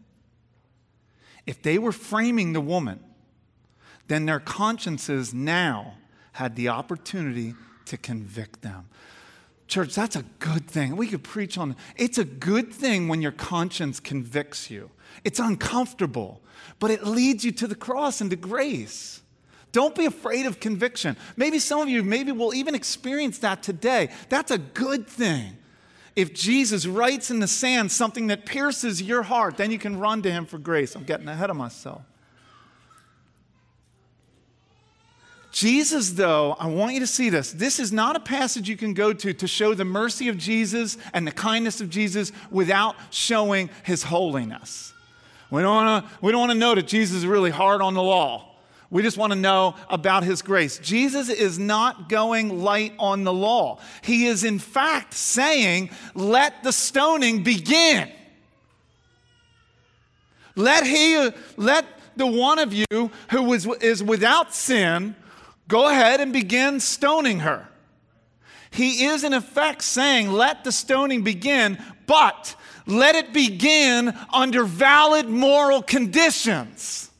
If 1.47 1.63
they 1.63 1.79
were 1.79 1.91
framing 1.91 2.53
the 2.53 2.62
woman, 2.62 2.99
then 4.07 4.27
their 4.27 4.39
consciences 4.39 5.33
now 5.33 5.95
had 6.33 6.55
the 6.55 6.69
opportunity 6.69 7.55
to 7.86 7.97
convict 7.97 8.62
them. 8.62 8.88
Church, 9.67 9.93
that's 9.93 10.15
a 10.15 10.23
good 10.39 10.67
thing. 10.67 10.95
We 10.95 11.08
could 11.08 11.23
preach 11.23 11.58
on. 11.58 11.75
It's 11.97 12.17
a 12.17 12.23
good 12.23 12.73
thing 12.73 13.08
when 13.08 13.21
your 13.21 13.34
conscience 13.34 13.99
convicts 13.99 14.71
you. 14.71 14.91
It's 15.23 15.39
uncomfortable, 15.39 16.41
but 16.80 16.89
it 16.89 17.06
leads 17.06 17.43
you 17.43 17.51
to 17.53 17.67
the 17.67 17.75
cross 17.75 18.21
and 18.21 18.30
to 18.30 18.36
grace. 18.36 19.21
Don't 19.73 19.93
be 19.93 20.06
afraid 20.06 20.45
of 20.45 20.60
conviction. 20.60 21.17
Maybe 21.36 21.60
some 21.60 21.82
of 21.82 21.89
you 21.89 22.01
maybe 22.01 22.32
will 22.32 22.53
even 22.53 22.75
experience 22.75 23.39
that 23.39 23.62
today. 23.62 24.10
That's 24.30 24.51
a 24.51 24.58
good 24.58 25.08
thing. 25.08 25.58
If 26.15 26.34
Jesus 26.34 26.88
writes 26.88 27.30
in 27.30 27.39
the 27.39 27.47
sand 27.47 27.91
something 27.91 28.27
that 28.27 28.45
pierces 28.45 29.01
your 29.01 29.23
heart, 29.23 29.58
then 29.58 29.69
you 29.69 29.77
can 29.77 29.99
run 29.99 30.23
to 30.23 30.32
him 30.32 30.45
for 30.45 30.58
grace. 30.58 30.95
I'm 30.95 31.03
getting 31.03 31.27
ahead 31.27 31.49
of 31.49 31.58
myself. 31.58 32.01
Jesus, 35.57 36.11
though, 36.11 36.55
I 36.59 36.67
want 36.67 36.93
you 36.93 36.99
to 36.99 37.07
see 37.07 37.31
this. 37.31 37.51
This 37.51 37.79
is 37.79 37.91
not 37.91 38.15
a 38.15 38.19
passage 38.19 38.69
you 38.69 38.77
can 38.77 38.93
go 38.93 39.11
to 39.11 39.33
to 39.33 39.47
show 39.47 39.73
the 39.73 39.85
mercy 39.85 40.27
of 40.27 40.37
Jesus 40.37 40.99
and 41.15 41.25
the 41.25 41.31
kindness 41.31 41.81
of 41.81 41.89
Jesus 41.89 42.31
without 42.51 42.95
showing 43.09 43.71
his 43.81 44.03
holiness. 44.03 44.93
We 45.49 45.63
don't 45.63 46.05
want 46.21 46.51
to, 46.51 46.53
know 46.53 46.75
that 46.75 46.85
Jesus 46.85 47.17
is 47.17 47.25
really 47.25 47.49
hard 47.49 47.81
on 47.81 47.95
the 47.95 48.03
law. 48.03 48.51
We 48.91 49.01
just 49.01 49.17
want 49.17 49.33
to 49.33 49.39
know 49.39 49.73
about 49.89 50.23
his 50.23 50.43
grace. 50.43 50.77
Jesus 50.77 51.27
is 51.27 51.57
not 51.57 52.07
going 52.07 52.61
light 52.61 52.93
on 52.99 53.23
the 53.23 53.33
law. 53.33 53.79
He 54.03 54.27
is, 54.27 54.43
in 54.43 54.59
fact, 54.59 55.15
saying, 55.15 55.89
let 56.13 56.61
the 56.61 56.71
stoning 56.71 57.41
begin. 57.41 58.11
Let, 60.55 60.85
he, 60.85 61.31
let 61.55 61.85
the 62.15 62.27
one 62.27 62.59
of 62.59 62.73
you 62.73 63.09
who 63.31 63.53
is, 63.53 63.65
is 63.81 64.03
without 64.03 64.53
sin 64.53 65.15
Go 65.67 65.89
ahead 65.89 66.21
and 66.21 66.32
begin 66.32 66.80
stoning 66.80 67.39
her. 67.39 67.67
He 68.69 69.06
is, 69.06 69.23
in 69.23 69.34
effect, 69.34 69.82
saying, 69.82 70.32
Let 70.32 70.63
the 70.63 70.71
stoning 70.71 71.23
begin, 71.23 71.77
but 72.06 72.56
let 72.86 73.15
it 73.15 73.34
begin 73.34 74.13
under 74.32 74.63
valid 74.63 75.27
moral 75.27 75.82
conditions. 75.82 77.12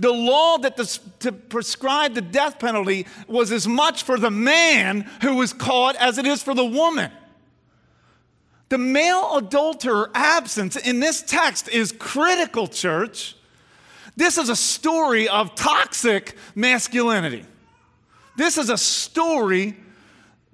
The 0.00 0.12
law 0.12 0.58
that 0.58 0.76
the, 0.76 0.98
to 1.20 1.32
prescribe 1.32 2.14
the 2.14 2.20
death 2.20 2.60
penalty 2.60 3.06
was 3.26 3.50
as 3.50 3.66
much 3.66 4.04
for 4.04 4.16
the 4.16 4.30
man 4.30 5.10
who 5.22 5.36
was 5.36 5.52
caught 5.52 5.96
as 5.96 6.18
it 6.18 6.26
is 6.26 6.40
for 6.42 6.54
the 6.54 6.64
woman. 6.64 7.10
The 8.68 8.78
male 8.78 9.36
adulterer 9.36 10.10
absence 10.14 10.76
in 10.76 11.00
this 11.00 11.22
text 11.22 11.68
is 11.68 11.90
critical, 11.90 12.68
church. 12.68 13.34
This 14.18 14.36
is 14.36 14.48
a 14.48 14.56
story 14.56 15.28
of 15.28 15.54
toxic 15.54 16.34
masculinity. 16.56 17.44
This 18.36 18.58
is 18.58 18.68
a 18.68 18.76
story 18.76 19.76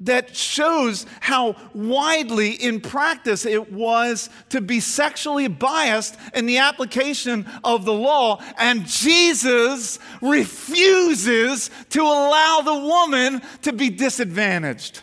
that 0.00 0.36
shows 0.36 1.06
how 1.20 1.56
widely 1.72 2.50
in 2.50 2.82
practice 2.82 3.46
it 3.46 3.72
was 3.72 4.28
to 4.50 4.60
be 4.60 4.80
sexually 4.80 5.48
biased 5.48 6.14
in 6.34 6.44
the 6.44 6.58
application 6.58 7.46
of 7.64 7.86
the 7.86 7.92
law. 7.94 8.38
And 8.58 8.84
Jesus 8.84 9.98
refuses 10.20 11.70
to 11.88 12.02
allow 12.02 12.60
the 12.62 12.74
woman 12.74 13.40
to 13.62 13.72
be 13.72 13.88
disadvantaged. 13.88 15.00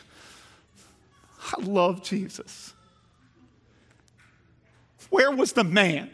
I 1.57 1.61
love 1.63 2.03
Jesus. 2.03 2.73
Where 5.09 5.31
was 5.31 5.53
the 5.53 5.63
man? 5.63 6.11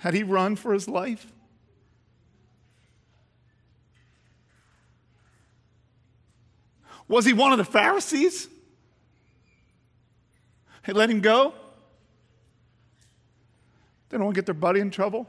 Had 0.00 0.14
he 0.14 0.22
run 0.22 0.56
for 0.56 0.72
his 0.72 0.88
life? 0.88 1.30
Was 7.06 7.26
he 7.26 7.34
one 7.34 7.52
of 7.52 7.58
the 7.58 7.64
Pharisees? 7.64 8.48
They 10.86 10.94
let 10.94 11.10
him 11.10 11.20
go? 11.20 11.52
They 14.08 14.16
don't 14.16 14.24
want 14.24 14.36
to 14.36 14.38
get 14.38 14.46
their 14.46 14.54
buddy 14.54 14.80
in 14.80 14.90
trouble? 14.90 15.26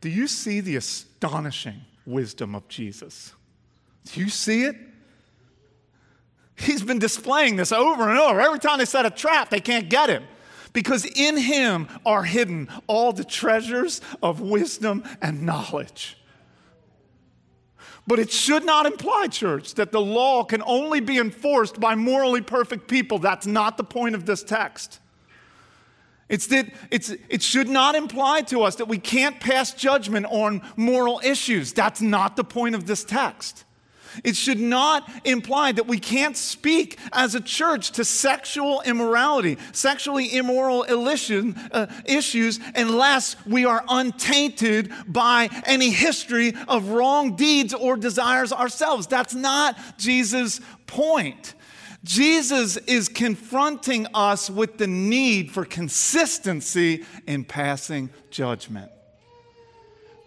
Do 0.00 0.08
you 0.08 0.26
see 0.26 0.60
the 0.60 0.76
astonishing 0.76 1.82
wisdom 2.06 2.54
of 2.54 2.66
Jesus? 2.68 3.34
Do 4.06 4.20
you 4.20 4.30
see 4.30 4.62
it? 4.62 4.76
He's 6.56 6.82
been 6.82 6.98
displaying 6.98 7.56
this 7.56 7.70
over 7.70 8.08
and 8.08 8.18
over. 8.18 8.40
Every 8.40 8.58
time 8.58 8.78
they 8.78 8.86
set 8.86 9.04
a 9.04 9.10
trap, 9.10 9.50
they 9.50 9.60
can't 9.60 9.90
get 9.90 10.08
him. 10.08 10.24
Because 10.72 11.04
in 11.04 11.36
him 11.36 11.88
are 12.04 12.24
hidden 12.24 12.68
all 12.86 13.12
the 13.12 13.24
treasures 13.24 14.00
of 14.22 14.40
wisdom 14.40 15.04
and 15.22 15.42
knowledge. 15.42 16.16
But 18.06 18.18
it 18.18 18.32
should 18.32 18.64
not 18.64 18.86
imply, 18.86 19.26
church, 19.26 19.74
that 19.74 19.92
the 19.92 20.00
law 20.00 20.42
can 20.42 20.62
only 20.64 21.00
be 21.00 21.18
enforced 21.18 21.78
by 21.78 21.94
morally 21.94 22.40
perfect 22.40 22.88
people. 22.88 23.18
That's 23.18 23.46
not 23.46 23.76
the 23.76 23.84
point 23.84 24.14
of 24.14 24.24
this 24.24 24.42
text. 24.42 24.98
It's 26.28 26.46
that 26.48 26.72
it's, 26.90 27.10
it 27.28 27.42
should 27.42 27.68
not 27.68 27.94
imply 27.94 28.42
to 28.42 28.62
us 28.62 28.76
that 28.76 28.86
we 28.86 28.98
can't 28.98 29.40
pass 29.40 29.72
judgment 29.72 30.26
on 30.30 30.62
moral 30.76 31.20
issues. 31.22 31.72
That's 31.72 32.00
not 32.00 32.36
the 32.36 32.44
point 32.44 32.74
of 32.74 32.86
this 32.86 33.04
text. 33.04 33.64
It 34.24 34.36
should 34.36 34.60
not 34.60 35.10
imply 35.24 35.72
that 35.72 35.86
we 35.86 35.98
can't 35.98 36.36
speak 36.36 36.98
as 37.12 37.34
a 37.34 37.40
church 37.40 37.92
to 37.92 38.04
sexual 38.04 38.82
immorality, 38.82 39.58
sexually 39.72 40.34
immoral 40.34 40.86
uh, 40.88 41.86
issues, 42.04 42.60
unless 42.74 43.36
we 43.46 43.64
are 43.64 43.84
untainted 43.88 44.92
by 45.06 45.48
any 45.66 45.90
history 45.90 46.54
of 46.66 46.90
wrong 46.90 47.36
deeds 47.36 47.74
or 47.74 47.96
desires 47.96 48.52
ourselves. 48.52 49.06
That's 49.06 49.34
not 49.34 49.76
Jesus' 49.98 50.60
point. 50.86 51.54
Jesus 52.04 52.76
is 52.76 53.08
confronting 53.08 54.06
us 54.14 54.48
with 54.48 54.78
the 54.78 54.86
need 54.86 55.50
for 55.50 55.64
consistency 55.64 57.04
in 57.26 57.44
passing 57.44 58.10
judgment. 58.30 58.90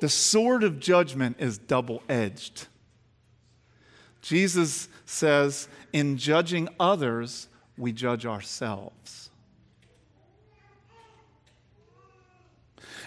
The 0.01 0.09
sword 0.09 0.63
of 0.63 0.79
judgment 0.79 1.37
is 1.39 1.57
double 1.57 2.03
edged. 2.09 2.67
Jesus 4.21 4.87
says, 5.05 5.67
in 5.93 6.17
judging 6.17 6.69
others, 6.79 7.47
we 7.77 7.91
judge 7.91 8.25
ourselves. 8.25 9.29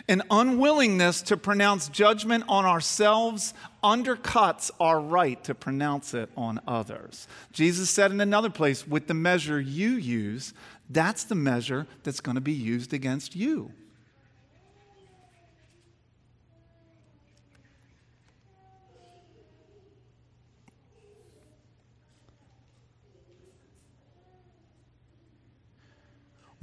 An 0.06 0.22
unwillingness 0.30 1.22
to 1.22 1.36
pronounce 1.36 1.88
judgment 1.88 2.44
on 2.46 2.66
ourselves 2.66 3.54
undercuts 3.82 4.70
our 4.78 5.00
right 5.00 5.42
to 5.44 5.54
pronounce 5.54 6.12
it 6.12 6.28
on 6.36 6.60
others. 6.68 7.26
Jesus 7.52 7.88
said 7.88 8.10
in 8.10 8.20
another 8.20 8.50
place, 8.50 8.86
with 8.86 9.06
the 9.06 9.14
measure 9.14 9.58
you 9.58 9.92
use, 9.92 10.52
that's 10.90 11.24
the 11.24 11.34
measure 11.34 11.86
that's 12.02 12.20
going 12.20 12.34
to 12.34 12.42
be 12.42 12.52
used 12.52 12.92
against 12.92 13.34
you. 13.34 13.72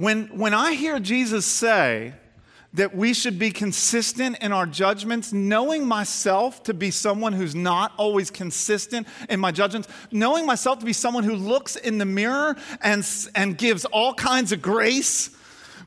When, 0.02 0.36
when 0.36 0.56
I 0.56 0.74
hear 0.74 1.00
Jesus 1.00 1.46
say 1.46 2.14
that 2.74 2.96
we 2.96 3.14
should 3.14 3.38
be 3.38 3.52
consistent 3.52 4.40
in 4.42 4.52
our 4.52 4.66
judgments, 4.66 5.32
knowing 5.32 5.86
myself 5.86 6.64
to 6.64 6.74
be 6.74 6.90
someone 6.90 7.34
who's 7.34 7.54
not 7.54 7.94
always 7.98 8.32
consistent 8.32 9.06
in 9.30 9.40
my 9.40 9.52
judgments, 9.52 9.88
knowing 10.12 10.48
myself 10.48 10.80
to 10.80 10.86
be 10.86 10.94
someone 10.94 11.24
who 11.24 11.36
looks 11.36 11.76
in 11.76 12.00
the 12.00 12.06
mirror 12.06 12.56
and, 12.82 13.08
and 13.36 13.60
gives 13.60 13.86
all 13.86 14.16
kinds 14.16 14.52
of 14.52 14.60
grace, 14.60 15.30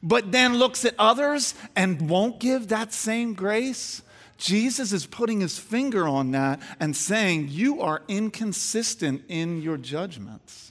but 0.00 0.30
then 0.30 0.58
looks 0.58 0.84
at 0.84 0.94
others 0.96 1.56
and 1.74 2.08
won't 2.08 2.38
give 2.38 2.68
that 2.68 2.92
same 2.92 3.34
grace. 3.34 4.00
Jesus 4.38 4.92
is 4.92 5.06
putting 5.06 5.40
his 5.40 5.58
finger 5.58 6.06
on 6.06 6.30
that 6.30 6.62
and 6.78 6.94
saying, 6.94 7.48
You 7.48 7.80
are 7.80 8.02
inconsistent 8.06 9.24
in 9.26 9.60
your 9.60 9.76
judgments. 9.76 10.70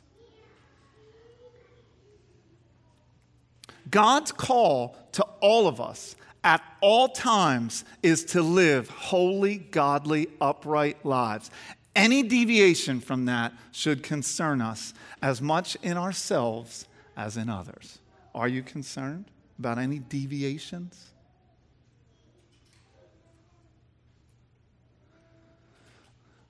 God's 3.94 4.32
call 4.32 4.98
to 5.12 5.24
all 5.40 5.68
of 5.68 5.80
us 5.80 6.16
at 6.44 6.64
all 6.82 7.10
times 7.10 7.86
is 8.02 8.26
to 8.26 8.42
live 8.42 8.90
holy, 8.90 9.60
godly, 9.60 10.30
upright 10.42 11.06
lives. 11.06 11.52
Any 11.96 12.24
deviation 12.24 13.00
from 13.00 13.26
that 13.26 13.54
should 13.72 14.02
concern 14.02 14.64
us 14.64 14.96
as 15.22 15.44
much 15.44 15.78
in 15.84 15.96
ourselves 15.96 16.88
as 17.16 17.38
in 17.38 17.52
others. 17.52 18.00
Are 18.34 18.48
you 18.48 18.64
concerned 18.64 19.26
about 19.60 19.78
any 19.78 20.00
deviations? 20.00 21.12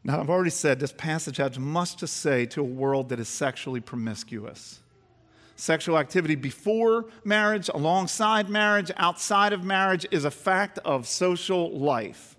Now, 0.02 0.22
I've 0.22 0.30
already 0.30 0.50
said 0.50 0.80
this 0.80 0.94
passage 0.94 1.38
has 1.38 1.60
much 1.60 1.98
to 1.98 2.08
say 2.08 2.46
to 2.46 2.62
a 2.62 2.64
world 2.64 3.10
that 3.10 3.20
is 3.20 3.28
sexually 3.28 3.82
promiscuous 3.82 4.80
sexual 5.56 5.98
activity 5.98 6.36
before 6.36 7.06
marriage, 7.24 7.70
alongside 7.74 8.50
marriage, 8.50 8.92
outside 8.98 9.54
of 9.54 9.64
marriage 9.64 10.06
is 10.12 10.26
a 10.26 10.32
fact 10.32 10.80
of 10.80 11.08
social 11.08 11.72
life. 11.78 12.36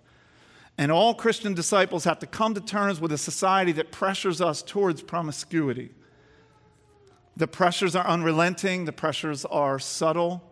And 0.76 0.90
all 0.90 1.14
Christian 1.14 1.54
disciples 1.54 2.04
have 2.04 2.18
to 2.18 2.26
come 2.26 2.54
to 2.54 2.60
terms 2.60 3.00
with 3.00 3.12
a 3.12 3.18
society 3.18 3.72
that 3.72 3.92
pressures 3.92 4.40
us 4.40 4.62
towards 4.62 5.02
promiscuity. 5.02 5.90
The 7.36 7.46
pressures 7.46 7.94
are 7.94 8.06
unrelenting, 8.06 8.84
the 8.84 8.92
pressures 8.92 9.44
are 9.44 9.78
subtle. 9.78 10.42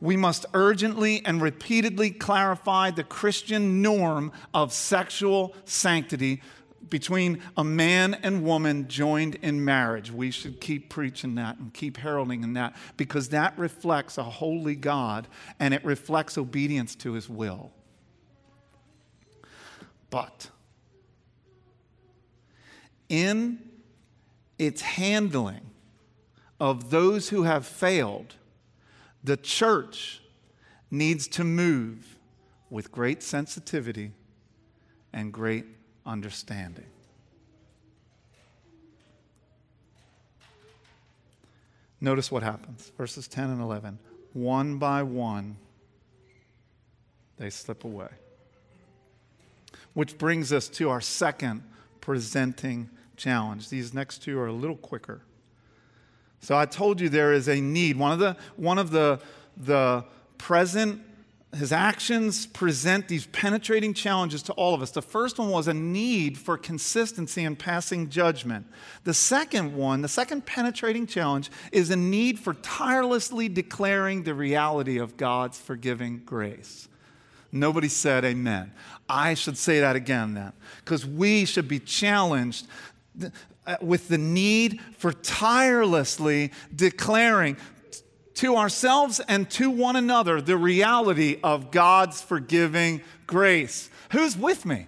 We 0.00 0.16
must 0.16 0.46
urgently 0.54 1.24
and 1.24 1.42
repeatedly 1.42 2.10
clarify 2.10 2.90
the 2.90 3.04
Christian 3.04 3.82
norm 3.82 4.32
of 4.54 4.72
sexual 4.72 5.54
sanctity 5.64 6.40
between 6.90 7.42
a 7.56 7.64
man 7.64 8.14
and 8.14 8.44
woman 8.44 8.88
joined 8.88 9.36
in 9.36 9.64
marriage. 9.64 10.10
We 10.10 10.30
should 10.30 10.60
keep 10.60 10.88
preaching 10.88 11.34
that 11.36 11.58
and 11.58 11.72
keep 11.72 11.96
heralding 11.96 12.42
in 12.42 12.54
that 12.54 12.76
because 12.96 13.30
that 13.30 13.58
reflects 13.58 14.18
a 14.18 14.24
holy 14.24 14.76
God 14.76 15.28
and 15.58 15.74
it 15.74 15.84
reflects 15.84 16.38
obedience 16.38 16.94
to 16.96 17.12
his 17.12 17.28
will. 17.28 17.72
But 20.10 20.50
in 23.08 23.58
its 24.58 24.80
handling 24.82 25.70
of 26.60 26.90
those 26.90 27.28
who 27.28 27.44
have 27.44 27.66
failed, 27.66 28.34
the 29.22 29.36
church 29.36 30.22
needs 30.90 31.28
to 31.28 31.44
move 31.44 32.18
with 32.70 32.90
great 32.90 33.22
sensitivity 33.22 34.12
and 35.12 35.32
great 35.32 35.66
understanding. 36.08 36.86
Notice 42.00 42.32
what 42.32 42.42
happens. 42.42 42.90
Verses 42.96 43.28
10 43.28 43.50
and 43.50 43.60
11. 43.60 43.98
One 44.32 44.78
by 44.78 45.02
one, 45.02 45.56
they 47.36 47.50
slip 47.50 47.84
away. 47.84 48.08
Which 49.94 50.16
brings 50.16 50.52
us 50.52 50.68
to 50.70 50.90
our 50.90 51.00
second 51.00 51.62
presenting 52.00 52.88
challenge. 53.16 53.68
These 53.68 53.92
next 53.92 54.22
two 54.22 54.38
are 54.38 54.46
a 54.46 54.52
little 54.52 54.76
quicker. 54.76 55.20
So 56.40 56.56
I 56.56 56.66
told 56.66 57.00
you 57.00 57.08
there 57.08 57.32
is 57.32 57.48
a 57.48 57.60
need. 57.60 57.96
One 57.96 58.12
of 58.12 58.18
the, 58.20 58.36
one 58.56 58.78
of 58.78 58.90
the, 58.90 59.20
the 59.56 60.04
present 60.38 61.02
his 61.56 61.72
actions 61.72 62.46
present 62.46 63.08
these 63.08 63.26
penetrating 63.26 63.94
challenges 63.94 64.42
to 64.42 64.52
all 64.52 64.74
of 64.74 64.82
us. 64.82 64.90
The 64.90 65.00
first 65.00 65.38
one 65.38 65.48
was 65.48 65.66
a 65.66 65.72
need 65.72 66.36
for 66.36 66.58
consistency 66.58 67.42
in 67.44 67.56
passing 67.56 68.10
judgment. 68.10 68.66
The 69.04 69.14
second 69.14 69.74
one, 69.74 70.02
the 70.02 70.08
second 70.08 70.44
penetrating 70.44 71.06
challenge, 71.06 71.50
is 71.72 71.90
a 71.90 71.96
need 71.96 72.38
for 72.38 72.52
tirelessly 72.54 73.48
declaring 73.48 74.24
the 74.24 74.34
reality 74.34 74.98
of 74.98 75.16
God's 75.16 75.58
forgiving 75.58 76.18
grace. 76.18 76.86
Nobody 77.50 77.88
said 77.88 78.26
amen. 78.26 78.72
I 79.08 79.32
should 79.32 79.56
say 79.56 79.80
that 79.80 79.96
again 79.96 80.34
then, 80.34 80.52
because 80.84 81.06
we 81.06 81.46
should 81.46 81.66
be 81.66 81.78
challenged 81.78 82.66
uh, 83.66 83.76
with 83.80 84.08
the 84.08 84.18
need 84.18 84.82
for 84.98 85.12
tirelessly 85.12 86.52
declaring 86.76 87.56
to 88.38 88.56
ourselves 88.56 89.20
and 89.20 89.50
to 89.50 89.68
one 89.68 89.96
another 89.96 90.40
the 90.40 90.56
reality 90.56 91.40
of 91.42 91.72
God's 91.72 92.22
forgiving 92.22 93.00
grace. 93.26 93.90
Who's 94.12 94.36
with 94.36 94.64
me? 94.64 94.86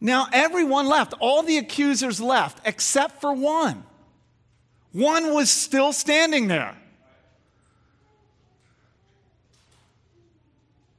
Now, 0.00 0.28
everyone 0.32 0.86
left. 0.86 1.12
All 1.18 1.42
the 1.42 1.58
accusers 1.58 2.20
left 2.20 2.64
except 2.64 3.20
for 3.20 3.32
one. 3.32 3.82
One 4.92 5.34
was 5.34 5.50
still 5.50 5.92
standing 5.92 6.46
there. 6.46 6.76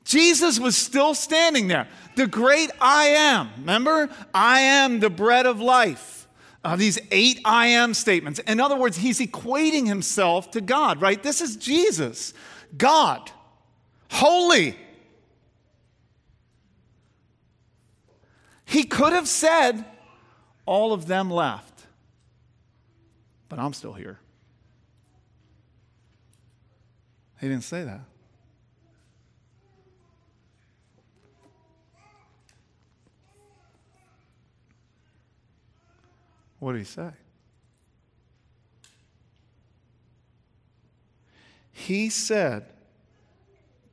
Jesus 0.04 0.60
was 0.60 0.76
still 0.76 1.14
standing 1.14 1.70
there. 1.70 1.88
The 2.18 2.28
great 2.28 2.70
I 2.82 3.06
am. 3.06 3.50
Remember? 3.60 4.10
I 4.34 4.60
am 4.60 5.00
the 5.00 5.10
bread 5.10 5.46
of 5.46 5.62
life 5.62 6.21
these 6.78 7.00
eight 7.10 7.40
I 7.44 7.68
am 7.68 7.94
statements. 7.94 8.40
In 8.40 8.60
other 8.60 8.76
words, 8.76 8.98
he's 8.98 9.20
equating 9.20 9.88
himself 9.88 10.52
to 10.52 10.62
God, 10.62 11.02
right? 11.02 11.22
This 11.22 11.42
is 11.42 11.56
Jesus, 11.56 12.34
God, 12.78 13.32
holy. 14.12 14.78
He 18.66 18.84
could 18.84 19.14
have 19.14 19.28
said, 19.28 19.84
All 20.66 20.94
of 20.94 21.08
them 21.08 21.32
left, 21.32 21.86
but 23.50 23.60
I'm 23.60 23.74
still 23.74 23.94
here. 23.94 24.20
He 27.40 27.48
didn't 27.48 27.64
say 27.64 27.84
that. 27.84 28.02
What 36.62 36.74
did 36.74 36.80
he 36.80 36.86
say? 36.86 37.10
He 41.72 42.10
said 42.10 42.68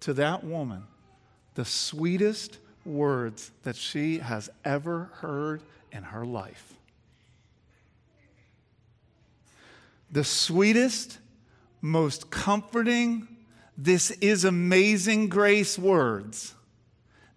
to 0.01 0.13
that 0.13 0.45
woman 0.45 0.83
the 1.55 1.65
sweetest 1.65 2.59
words 2.85 3.53
that 3.63 3.75
she 3.75 4.19
has 4.19 4.51
ever 4.67 5.09
heard 5.15 5.63
in 5.93 6.03
her 6.03 6.27
life. 6.27 6.75
The 10.11 10.25
sweetest, 10.25 11.21
most 11.81 12.31
comforting, 12.31 13.29
this 13.79 14.11
is 14.11 14.45
amazing 14.45 15.31
grace 15.31 15.79
words 15.79 16.53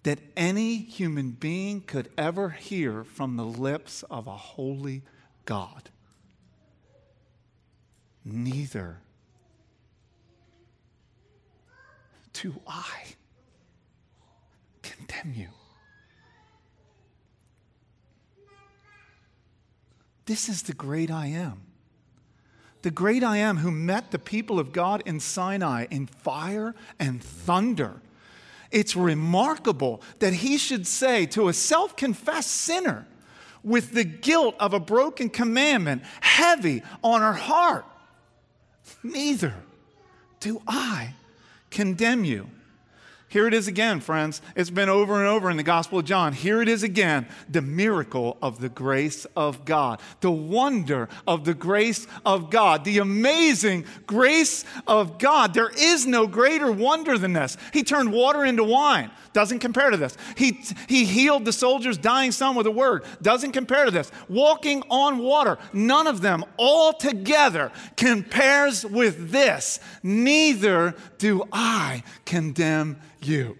that 0.03 0.19
any 0.35 0.75
human 0.75 1.31
being 1.31 1.79
could 1.79 2.09
ever 2.17 2.49
hear 2.49 3.05
from 3.05 3.37
the 3.37 3.45
lips 3.45 4.03
of 4.11 4.27
a 4.27 4.35
holy 4.35 5.03
God. 5.45 5.89
Neither 8.23 8.99
do 12.34 12.62
I 12.67 13.15
condemn 14.82 15.34
you. 15.36 15.47
This 20.25 20.47
is 20.47 20.63
the 20.63 20.73
great 20.73 21.12
I 21.12 21.27
am. 21.27 21.62
The 22.84 22.91
great 22.91 23.23
I 23.23 23.38
am 23.38 23.58
who 23.58 23.69
met 23.69 24.12
the 24.12 24.19
people 24.19 24.60
of 24.60 24.71
God 24.71 25.04
in 25.06 25.19
Sinai 25.19 25.88
in 25.91 26.08
fire 26.08 26.73
and 26.99 27.21
thunder. 27.21 28.01
It's 28.71 28.95
remarkable 28.95 30.01
that 30.19 30.34
he 30.34 30.58
should 30.58 30.88
say 30.88 31.25
to 31.27 31.47
a 31.47 31.54
self 31.54 31.95
confessed 31.95 32.51
sinner, 32.51 33.06
with 33.63 33.91
the 33.91 34.04
guilt 34.04 34.56
of 34.60 34.74
a 34.74 34.80
broken 34.80 35.30
commandment 35.30 36.04
heavy 36.21 36.84
on 37.04 37.21
her 37.21 37.34
heart. 37.34 37.86
Neither 39.04 39.54
do 40.39 40.62
I 40.67 41.15
condemn 41.69 42.26
you. 42.26 42.50
Here 43.31 43.47
it 43.47 43.53
is 43.53 43.69
again, 43.69 44.01
friends. 44.01 44.41
It's 44.57 44.69
been 44.69 44.89
over 44.89 45.17
and 45.19 45.25
over 45.25 45.49
in 45.49 45.55
the 45.55 45.63
Gospel 45.63 45.99
of 45.99 46.03
John. 46.03 46.33
Here 46.33 46.61
it 46.61 46.67
is 46.67 46.83
again 46.83 47.25
the 47.47 47.61
miracle 47.61 48.37
of 48.41 48.59
the 48.59 48.67
grace 48.67 49.25
of 49.37 49.63
God, 49.63 50.01
the 50.19 50.29
wonder 50.29 51.07
of 51.25 51.45
the 51.45 51.53
grace 51.53 52.07
of 52.25 52.49
God, 52.49 52.83
the 52.83 52.97
amazing 52.97 53.85
grace 54.05 54.65
of 54.85 55.17
God. 55.17 55.53
There 55.53 55.69
is 55.69 56.05
no 56.05 56.27
greater 56.27 56.69
wonder 56.73 57.17
than 57.17 57.31
this. 57.31 57.55
He 57.71 57.83
turned 57.83 58.11
water 58.11 58.43
into 58.43 58.65
wine. 58.65 59.09
Doesn't 59.31 59.59
compare 59.59 59.91
to 59.91 59.95
this. 59.95 60.17
He, 60.35 60.61
he 60.89 61.05
healed 61.05 61.45
the 61.45 61.53
soldier's 61.53 61.97
dying 61.97 62.33
son 62.33 62.53
with 62.53 62.67
a 62.67 62.71
word. 62.71 63.05
Doesn't 63.21 63.53
compare 63.53 63.85
to 63.85 63.91
this. 63.91 64.11
Walking 64.27 64.83
on 64.89 65.19
water. 65.19 65.57
None 65.71 66.05
of 66.05 66.19
them 66.19 66.43
altogether 66.59 67.71
compares 67.95 68.85
with 68.85 69.31
this. 69.31 69.79
Neither 70.03 70.95
do 71.17 71.45
I 71.53 72.03
condemn 72.25 72.99
you. 73.25 73.57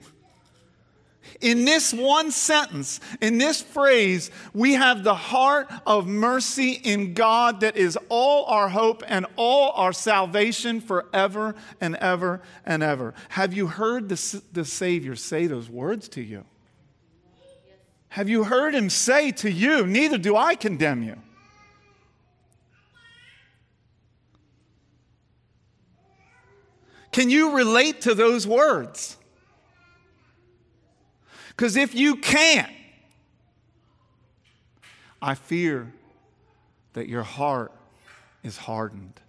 In 1.40 1.66
this 1.66 1.94
one 1.94 2.32
sentence, 2.32 3.00
in 3.20 3.38
this 3.38 3.62
phrase, 3.62 4.30
we 4.54 4.74
have 4.74 5.04
the 5.04 5.16
heart 5.16 5.72
of 5.88 6.08
mercy 6.08 6.72
in 6.72 7.14
God 7.14 7.62
that 7.62 7.78
is 7.78 7.98
all 8.10 8.46
our 8.46 8.70
hope 8.70 9.04
and 9.08 9.26
all 9.38 9.72
our 9.72 9.94
salvation 9.94 10.82
forever 10.82 11.56
and 11.80 11.96
ever 11.96 12.42
and 12.66 12.84
ever. 12.84 13.14
Have 13.30 13.54
you 13.54 13.68
heard 13.68 14.10
the, 14.10 14.42
the 14.54 14.66
Savior 14.66 15.16
say 15.16 15.48
those 15.48 15.70
words 15.70 16.08
to 16.10 16.22
you? 16.22 16.46
Have 18.10 18.30
you 18.30 18.44
heard 18.44 18.76
him 18.76 18.90
say 18.90 19.32
to 19.32 19.50
you, 19.50 19.88
Neither 19.88 20.18
do 20.18 20.36
I 20.36 20.56
condemn 20.56 21.02
you? 21.02 21.18
Can 27.12 27.30
you 27.30 27.56
relate 27.56 28.02
to 28.02 28.14
those 28.14 28.46
words? 28.46 29.18
Because 31.62 31.76
if 31.76 31.94
you 31.94 32.16
can't, 32.16 32.72
I 35.22 35.36
fear 35.36 35.94
that 36.94 37.08
your 37.08 37.22
heart 37.22 37.72
is 38.42 38.58
hardened. 38.58 39.22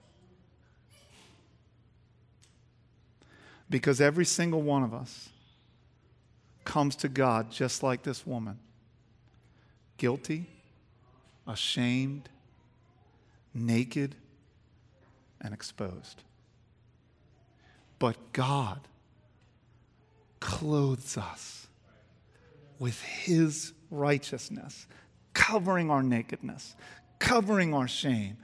Because 3.68 4.00
every 4.00 4.24
single 4.24 4.62
one 4.62 4.82
of 4.82 4.94
us 4.94 5.28
comes 6.64 6.96
to 6.96 7.10
God 7.10 7.50
just 7.50 7.82
like 7.82 8.02
this 8.02 8.26
woman 8.26 8.58
guilty, 9.98 10.46
ashamed, 11.46 12.30
naked, 13.52 14.14
and 15.38 15.52
exposed. 15.52 16.22
But 17.98 18.16
God 18.32 18.80
clothes 20.40 21.18
us 21.18 21.61
with 22.82 23.00
his 23.00 23.74
righteousness, 23.92 24.88
covering 25.34 25.88
our 25.88 26.02
nakedness, 26.02 26.74
covering 27.20 27.72
our 27.72 27.86
shame, 27.86 28.36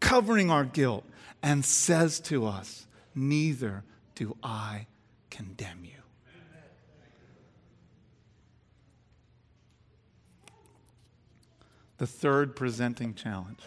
covering 0.00 0.50
our 0.50 0.64
guilt, 0.64 1.04
and 1.40 1.64
says 1.64 2.18
to 2.18 2.44
us, 2.44 2.88
Neither 3.14 3.84
do 4.16 4.36
I 4.42 4.88
condemn 5.30 5.84
you. 5.84 5.92
The 11.98 12.08
third 12.08 12.56
presenting 12.56 13.14
challenge 13.14 13.60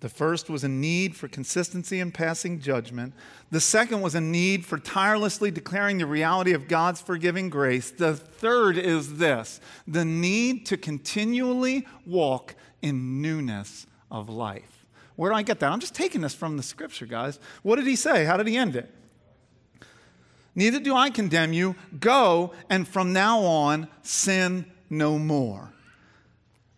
The 0.00 0.08
first 0.08 0.48
was 0.48 0.64
a 0.64 0.68
need 0.68 1.14
for 1.14 1.28
consistency 1.28 2.00
in 2.00 2.10
passing 2.10 2.58
judgment. 2.58 3.12
The 3.50 3.60
second 3.60 4.00
was 4.00 4.14
a 4.14 4.20
need 4.20 4.64
for 4.64 4.78
tirelessly 4.78 5.50
declaring 5.50 5.98
the 5.98 6.06
reality 6.06 6.52
of 6.52 6.68
God's 6.68 7.02
forgiving 7.02 7.50
grace. 7.50 7.90
The 7.90 8.16
third 8.16 8.78
is 8.78 9.18
this 9.18 9.60
the 9.86 10.06
need 10.06 10.64
to 10.66 10.78
continually 10.78 11.86
walk 12.06 12.54
in 12.80 13.20
newness 13.20 13.86
of 14.10 14.30
life. 14.30 14.86
Where 15.16 15.30
do 15.30 15.36
I 15.36 15.42
get 15.42 15.60
that? 15.60 15.70
I'm 15.70 15.80
just 15.80 15.94
taking 15.94 16.22
this 16.22 16.34
from 16.34 16.56
the 16.56 16.62
scripture, 16.62 17.04
guys. 17.04 17.38
What 17.62 17.76
did 17.76 17.86
he 17.86 17.96
say? 17.96 18.24
How 18.24 18.38
did 18.38 18.46
he 18.46 18.56
end 18.56 18.76
it? 18.76 18.90
Neither 20.54 20.80
do 20.80 20.94
I 20.94 21.10
condemn 21.10 21.52
you. 21.52 21.76
Go 21.98 22.54
and 22.70 22.88
from 22.88 23.12
now 23.12 23.40
on 23.40 23.88
sin 24.02 24.64
no 24.88 25.18
more. 25.18 25.72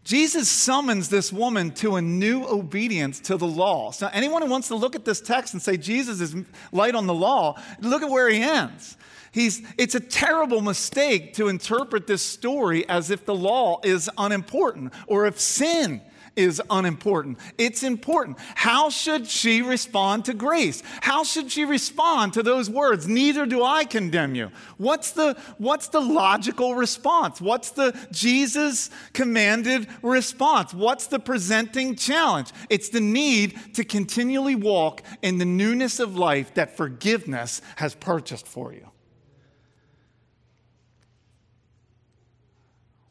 Jesus 0.04 0.48
summons 0.48 1.08
this 1.08 1.32
woman 1.32 1.70
to 1.74 1.96
a 1.96 2.02
new 2.02 2.44
obedience 2.44 3.20
to 3.20 3.36
the 3.36 3.46
law. 3.46 3.92
So, 3.92 4.08
anyone 4.12 4.42
who 4.42 4.48
wants 4.48 4.68
to 4.68 4.74
look 4.74 4.96
at 4.96 5.04
this 5.04 5.20
text 5.20 5.54
and 5.54 5.62
say 5.62 5.76
Jesus 5.76 6.20
is 6.20 6.34
light 6.72 6.94
on 6.94 7.06
the 7.06 7.14
law, 7.14 7.60
look 7.80 8.02
at 8.02 8.10
where 8.10 8.28
he 8.28 8.42
ends. 8.42 8.96
He's, 9.30 9.62
it's 9.78 9.94
a 9.94 10.00
terrible 10.00 10.60
mistake 10.60 11.34
to 11.34 11.48
interpret 11.48 12.06
this 12.06 12.22
story 12.22 12.86
as 12.88 13.10
if 13.10 13.24
the 13.24 13.34
law 13.34 13.80
is 13.82 14.10
unimportant 14.18 14.92
or 15.06 15.26
if 15.26 15.40
sin 15.40 16.02
is 16.36 16.62
unimportant. 16.70 17.38
It's 17.58 17.82
important. 17.82 18.38
How 18.54 18.90
should 18.90 19.26
she 19.26 19.62
respond 19.62 20.24
to 20.26 20.34
grace? 20.34 20.82
How 21.00 21.24
should 21.24 21.50
she 21.50 21.64
respond 21.64 22.32
to 22.34 22.42
those 22.42 22.70
words? 22.70 23.06
Neither 23.06 23.46
do 23.46 23.62
I 23.62 23.84
condemn 23.84 24.34
you. 24.34 24.50
What's 24.78 25.12
the, 25.12 25.36
what's 25.58 25.88
the 25.88 26.00
logical 26.00 26.74
response? 26.74 27.40
What's 27.40 27.70
the 27.70 27.96
Jesus 28.10 28.90
commanded 29.12 29.88
response? 30.02 30.72
What's 30.72 31.06
the 31.06 31.18
presenting 31.18 31.96
challenge? 31.96 32.50
It's 32.70 32.88
the 32.88 33.00
need 33.00 33.74
to 33.74 33.84
continually 33.84 34.54
walk 34.54 35.02
in 35.20 35.38
the 35.38 35.44
newness 35.44 36.00
of 36.00 36.16
life 36.16 36.54
that 36.54 36.76
forgiveness 36.76 37.60
has 37.76 37.94
purchased 37.94 38.48
for 38.48 38.72
you. 38.72 38.88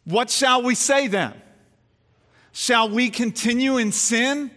What 0.03 0.29
shall 0.29 0.63
we 0.63 0.75
say 0.75 1.07
then? 1.07 1.39
Shall 2.51 2.89
we 2.89 3.09
continue 3.09 3.77
in 3.77 3.91
sin 3.91 4.51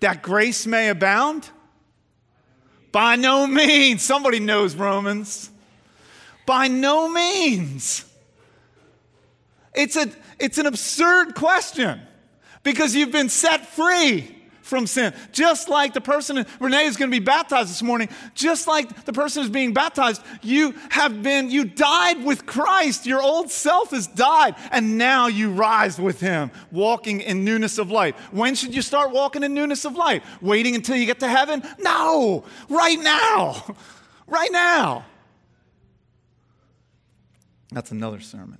that 0.00 0.22
grace 0.22 0.66
may 0.66 0.88
abound? 0.88 1.48
By 2.92 3.16
no 3.16 3.46
means. 3.46 4.02
Somebody 4.02 4.40
knows 4.40 4.74
Romans. 4.74 5.50
By 6.46 6.68
no 6.68 7.08
means. 7.08 8.04
It's, 9.74 9.96
a, 9.96 10.10
it's 10.38 10.58
an 10.58 10.66
absurd 10.66 11.34
question 11.34 12.00
because 12.62 12.94
you've 12.94 13.12
been 13.12 13.28
set 13.28 13.66
free 13.66 14.39
from 14.70 14.86
sin. 14.86 15.12
Just 15.32 15.68
like 15.68 15.92
the 15.92 16.00
person, 16.00 16.46
Renee 16.60 16.86
is 16.86 16.96
going 16.96 17.10
to 17.10 17.14
be 17.14 17.22
baptized 17.22 17.68
this 17.68 17.82
morning, 17.82 18.08
just 18.34 18.66
like 18.66 19.04
the 19.04 19.12
person 19.12 19.42
who's 19.42 19.50
being 19.50 19.74
baptized, 19.74 20.22
you 20.40 20.74
have 20.88 21.22
been, 21.22 21.50
you 21.50 21.64
died 21.64 22.24
with 22.24 22.46
Christ. 22.46 23.04
Your 23.04 23.20
old 23.20 23.50
self 23.50 23.90
has 23.90 24.06
died, 24.06 24.54
and 24.70 24.96
now 24.96 25.26
you 25.26 25.50
rise 25.50 26.00
with 26.00 26.20
him, 26.20 26.50
walking 26.70 27.20
in 27.20 27.44
newness 27.44 27.76
of 27.76 27.90
life. 27.90 28.14
When 28.32 28.54
should 28.54 28.74
you 28.74 28.80
start 28.80 29.10
walking 29.10 29.42
in 29.42 29.52
newness 29.52 29.84
of 29.84 29.96
life? 29.96 30.22
Waiting 30.40 30.74
until 30.74 30.96
you 30.96 31.04
get 31.04 31.20
to 31.20 31.28
heaven? 31.28 31.62
No, 31.78 32.44
right 32.70 32.98
now. 32.98 33.76
Right 34.30 34.52
now. 34.52 35.06
That's 37.72 37.90
another 37.90 38.20
sermon. 38.20 38.58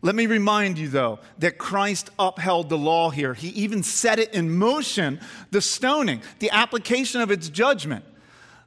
Let 0.00 0.14
me 0.14 0.26
remind 0.26 0.78
you, 0.78 0.88
though, 0.88 1.18
that 1.38 1.58
Christ 1.58 2.10
upheld 2.18 2.68
the 2.68 2.78
law 2.78 3.10
here. 3.10 3.34
He 3.34 3.48
even 3.48 3.82
set 3.82 4.20
it 4.20 4.32
in 4.32 4.56
motion, 4.56 5.20
the 5.50 5.60
stoning, 5.60 6.22
the 6.38 6.50
application 6.50 7.20
of 7.20 7.32
its 7.32 7.48
judgment. 7.48 8.04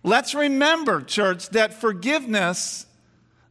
Let's 0.03 0.35
remember, 0.35 1.01
church, 1.01 1.49
that 1.49 1.73
forgiveness, 1.73 2.85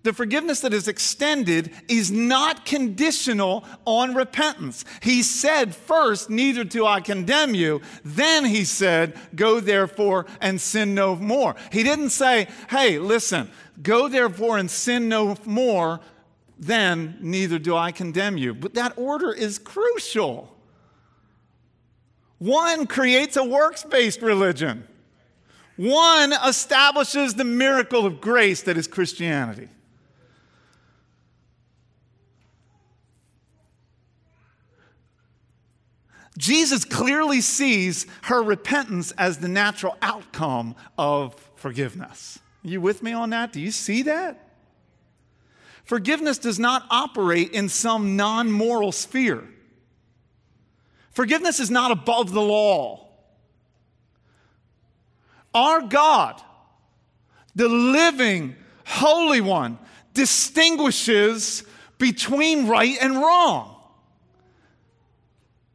the 0.02 0.12
forgiveness 0.12 0.60
that 0.60 0.74
is 0.74 0.88
extended, 0.88 1.70
is 1.88 2.10
not 2.10 2.66
conditional 2.66 3.64
on 3.86 4.14
repentance. 4.14 4.84
He 5.00 5.22
said, 5.22 5.74
first, 5.74 6.28
neither 6.28 6.64
do 6.64 6.84
I 6.84 7.00
condemn 7.00 7.54
you. 7.54 7.80
Then 8.04 8.44
he 8.44 8.64
said, 8.64 9.16
go 9.34 9.58
therefore 9.58 10.26
and 10.42 10.60
sin 10.60 10.94
no 10.94 11.16
more. 11.16 11.56
He 11.72 11.82
didn't 11.82 12.10
say, 12.10 12.48
hey, 12.68 12.98
listen, 12.98 13.50
go 13.82 14.06
therefore 14.06 14.58
and 14.58 14.70
sin 14.70 15.08
no 15.08 15.36
more 15.46 16.00
then 16.60 17.16
neither 17.22 17.58
do 17.58 17.74
I 17.74 17.90
condemn 17.90 18.36
you. 18.36 18.54
But 18.54 18.74
that 18.74 18.92
order 18.96 19.32
is 19.32 19.58
crucial. 19.58 20.54
One 22.38 22.86
creates 22.86 23.36
a 23.36 23.44
works 23.44 23.82
based 23.82 24.20
religion, 24.20 24.86
one 25.76 26.32
establishes 26.32 27.34
the 27.34 27.44
miracle 27.44 28.04
of 28.04 28.20
grace 28.20 28.62
that 28.62 28.76
is 28.76 28.86
Christianity. 28.86 29.68
Jesus 36.36 36.86
clearly 36.86 37.42
sees 37.42 38.06
her 38.22 38.42
repentance 38.42 39.12
as 39.12 39.38
the 39.38 39.48
natural 39.48 39.96
outcome 40.00 40.74
of 40.96 41.34
forgiveness. 41.56 42.38
Are 42.64 42.68
you 42.68 42.80
with 42.80 43.02
me 43.02 43.12
on 43.12 43.30
that? 43.30 43.52
Do 43.52 43.60
you 43.60 43.70
see 43.70 44.02
that? 44.02 44.49
Forgiveness 45.90 46.38
does 46.38 46.60
not 46.60 46.86
operate 46.88 47.50
in 47.50 47.68
some 47.68 48.14
non 48.14 48.52
moral 48.52 48.92
sphere. 48.92 49.42
Forgiveness 51.10 51.58
is 51.58 51.68
not 51.68 51.90
above 51.90 52.32
the 52.32 52.40
law. 52.40 53.08
Our 55.52 55.80
God, 55.80 56.40
the 57.56 57.68
living, 57.68 58.54
holy 58.86 59.40
one, 59.40 59.80
distinguishes 60.14 61.64
between 61.98 62.68
right 62.68 62.96
and 63.02 63.16
wrong. 63.16 63.69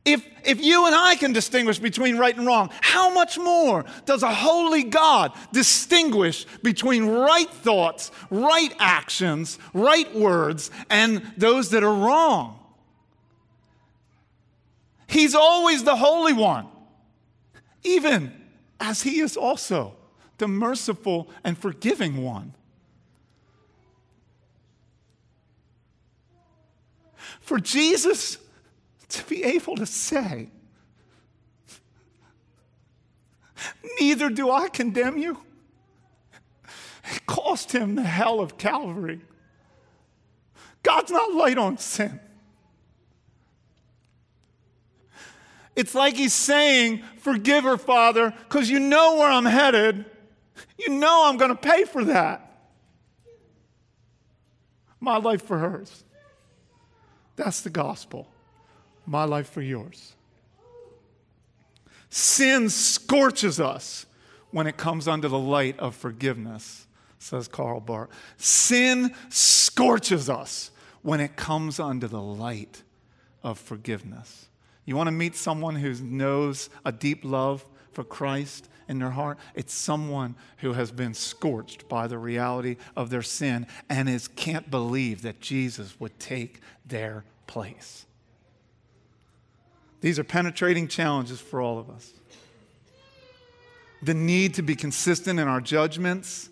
If, 0.05 0.23
if 0.43 0.63
you 0.63 0.85
and 0.85 0.93
I 0.93 1.15
can 1.15 1.33
distinguish 1.33 1.79
between 1.79 2.17
right 2.17 2.37
and 2.37 2.45
wrong, 2.45 2.69
how 2.81 3.11
much 3.11 3.39
more 3.39 3.85
does 4.05 4.21
a 4.21 4.33
holy 4.33 4.83
God 4.83 5.33
distinguish 5.51 6.45
between 6.61 7.07
right 7.07 7.49
thoughts, 7.49 8.11
right 8.29 8.71
actions, 8.79 9.57
right 9.73 10.13
words, 10.15 10.69
and 10.91 11.23
those 11.37 11.71
that 11.71 11.83
are 11.83 11.93
wrong? 11.93 12.59
He's 15.07 15.33
always 15.33 15.83
the 15.83 15.95
Holy 15.95 16.33
One, 16.33 16.67
even 17.83 18.31
as 18.79 19.01
He 19.01 19.21
is 19.21 19.35
also 19.35 19.95
the 20.37 20.47
merciful 20.47 21.29
and 21.43 21.57
forgiving 21.57 22.21
one. 22.23 22.53
For 27.39 27.59
Jesus 27.59 28.37
to 29.16 29.24
be 29.26 29.43
able 29.43 29.76
to 29.78 29.86
say, 29.86 30.49
Neither 33.99 34.30
do 34.30 34.51
I 34.51 34.68
condemn 34.68 35.18
you. 35.18 35.38
It 37.13 37.26
cost 37.26 37.72
him 37.72 37.95
the 37.95 38.03
hell 38.03 38.39
of 38.39 38.57
Calvary. 38.57 39.22
God's 40.84 41.11
not 41.11 41.34
light 41.34 41.57
on 41.57 41.78
sin. 41.78 42.20
It's 45.76 45.95
like 45.95 46.16
he's 46.16 46.34
saying, 46.34 47.01
Forgive 47.20 47.63
her, 47.63 47.78
Father, 47.78 48.34
because 48.43 48.70
you 48.70 48.80
know 48.80 49.16
where 49.16 49.30
I'm 49.30 49.45
headed. 49.45 50.05
You 50.78 50.89
know 50.89 51.26
I'm 51.26 51.38
going 51.38 51.51
to 51.51 51.57
pay 51.57 51.86
for 51.86 52.03
that. 52.05 52.41
My 54.99 55.18
life 55.18 55.43
for 55.43 55.57
hers. 55.57 56.03
That's 57.36 57.61
the 57.61 57.70
gospel 57.70 58.28
my 59.05 59.23
life 59.23 59.49
for 59.49 59.61
yours. 59.61 60.13
Sin 62.09 62.69
scorches 62.69 63.59
us 63.59 64.05
when 64.51 64.67
it 64.67 64.77
comes 64.77 65.07
under 65.07 65.27
the 65.27 65.39
light 65.39 65.77
of 65.79 65.95
forgiveness, 65.95 66.87
says 67.19 67.47
Karl 67.47 67.79
Barth. 67.79 68.09
Sin 68.37 69.13
scorches 69.29 70.29
us 70.29 70.71
when 71.01 71.19
it 71.19 71.35
comes 71.35 71.79
under 71.79 72.07
the 72.07 72.21
light 72.21 72.83
of 73.43 73.59
forgiveness. 73.59 74.47
You 74.85 74.95
want 74.95 75.07
to 75.07 75.11
meet 75.11 75.35
someone 75.35 75.75
who 75.75 75.93
knows 75.95 76.69
a 76.85 76.91
deep 76.91 77.25
love 77.25 77.65
for 77.91 78.03
Christ 78.03 78.69
in 78.87 78.99
their 78.99 79.11
heart? 79.11 79.37
It's 79.53 79.73
someone 79.73 80.35
who 80.57 80.73
has 80.73 80.91
been 80.91 81.13
scorched 81.13 81.89
by 81.89 82.07
the 82.07 82.17
reality 82.17 82.77
of 82.95 83.09
their 83.09 83.23
sin 83.23 83.67
and 83.89 84.07
is, 84.07 84.27
can't 84.27 84.69
believe 84.69 85.21
that 85.23 85.41
Jesus 85.41 85.99
would 85.99 86.19
take 86.19 86.59
their 86.85 87.25
place. 87.47 88.05
These 90.05 90.19
are 90.19 90.23
penetrating 90.23 90.87
challenges 90.87 91.41
for 91.41 91.59
all 91.59 91.79
of 91.79 91.89
us. 91.89 92.13
The 94.03 94.13
need 94.13 94.53
to 94.53 94.61
be 94.61 94.75
consistent 94.75 95.39
in 95.39 95.47
our 95.47 95.59
judgments, 95.59 96.47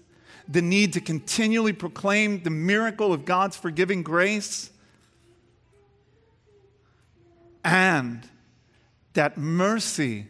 the 0.47 0.63
need 0.63 0.93
to 0.93 0.99
continually 0.99 1.71
proclaim 1.71 2.41
the 2.41 2.49
miracle 2.49 3.13
of 3.13 3.25
God's 3.25 3.55
forgiving 3.55 4.01
grace, 4.01 4.71
and 7.63 8.27
that 9.13 9.37
mercy 9.37 10.25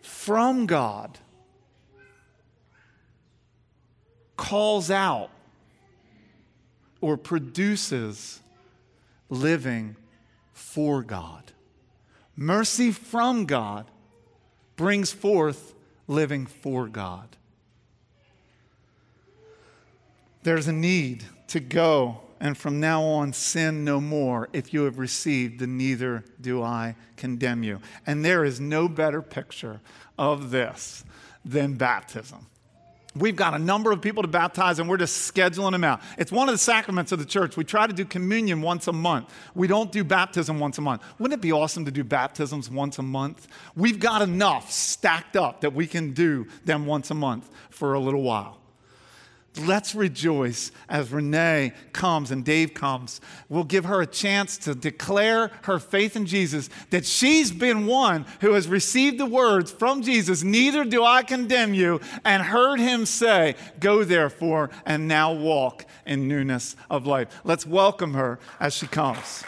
from 0.00 0.66
God 0.66 1.18
calls 4.36 4.92
out 4.92 5.30
or 7.00 7.16
produces 7.16 8.38
living 9.28 9.96
for 10.52 11.02
God. 11.02 11.50
Mercy 12.36 12.92
from 12.92 13.44
God 13.44 13.90
brings 14.76 15.12
forth 15.12 15.74
living 16.06 16.46
for 16.46 16.88
God. 16.88 17.36
There's 20.42 20.68
a 20.68 20.72
need 20.72 21.24
to 21.48 21.60
go 21.60 22.22
and 22.40 22.56
from 22.56 22.80
now 22.80 23.02
on 23.02 23.34
sin 23.34 23.84
no 23.84 24.00
more. 24.00 24.48
If 24.52 24.72
you 24.72 24.84
have 24.84 24.98
received, 24.98 25.60
then 25.60 25.76
neither 25.76 26.24
do 26.40 26.62
I 26.62 26.96
condemn 27.16 27.62
you. 27.62 27.80
And 28.06 28.24
there 28.24 28.44
is 28.44 28.58
no 28.58 28.88
better 28.88 29.20
picture 29.20 29.80
of 30.18 30.50
this 30.50 31.04
than 31.44 31.74
baptism. 31.74 32.46
We've 33.16 33.34
got 33.34 33.54
a 33.54 33.58
number 33.58 33.90
of 33.90 34.00
people 34.00 34.22
to 34.22 34.28
baptize, 34.28 34.78
and 34.78 34.88
we're 34.88 34.96
just 34.96 35.34
scheduling 35.34 35.72
them 35.72 35.82
out. 35.82 36.00
It's 36.16 36.30
one 36.30 36.48
of 36.48 36.54
the 36.54 36.58
sacraments 36.58 37.10
of 37.10 37.18
the 37.18 37.24
church. 37.24 37.56
We 37.56 37.64
try 37.64 37.88
to 37.88 37.92
do 37.92 38.04
communion 38.04 38.62
once 38.62 38.86
a 38.86 38.92
month. 38.92 39.34
We 39.54 39.66
don't 39.66 39.90
do 39.90 40.04
baptism 40.04 40.60
once 40.60 40.78
a 40.78 40.80
month. 40.80 41.02
Wouldn't 41.18 41.38
it 41.38 41.42
be 41.42 41.50
awesome 41.50 41.84
to 41.86 41.90
do 41.90 42.04
baptisms 42.04 42.70
once 42.70 43.00
a 43.00 43.02
month? 43.02 43.48
We've 43.74 43.98
got 43.98 44.22
enough 44.22 44.70
stacked 44.70 45.36
up 45.36 45.62
that 45.62 45.72
we 45.74 45.88
can 45.88 46.12
do 46.12 46.46
them 46.64 46.86
once 46.86 47.10
a 47.10 47.14
month 47.14 47.50
for 47.70 47.94
a 47.94 47.98
little 47.98 48.22
while. 48.22 48.59
Let's 49.58 49.96
rejoice 49.96 50.70
as 50.88 51.10
Renee 51.10 51.72
comes 51.92 52.30
and 52.30 52.44
Dave 52.44 52.72
comes. 52.72 53.20
We'll 53.48 53.64
give 53.64 53.84
her 53.84 54.00
a 54.00 54.06
chance 54.06 54.56
to 54.58 54.76
declare 54.76 55.50
her 55.62 55.80
faith 55.80 56.14
in 56.14 56.26
Jesus, 56.26 56.70
that 56.90 57.04
she's 57.04 57.50
been 57.50 57.86
one 57.86 58.26
who 58.42 58.52
has 58.52 58.68
received 58.68 59.18
the 59.18 59.26
words 59.26 59.72
from 59.72 60.02
Jesus, 60.02 60.44
Neither 60.44 60.84
do 60.84 61.02
I 61.02 61.24
condemn 61.24 61.74
you, 61.74 62.00
and 62.24 62.44
heard 62.44 62.78
him 62.78 63.04
say, 63.06 63.56
Go 63.80 64.04
therefore 64.04 64.70
and 64.86 65.08
now 65.08 65.32
walk 65.32 65.84
in 66.06 66.28
newness 66.28 66.76
of 66.88 67.06
life. 67.06 67.40
Let's 67.42 67.66
welcome 67.66 68.14
her 68.14 68.38
as 68.60 68.74
she 68.74 68.86
comes. 68.86 69.42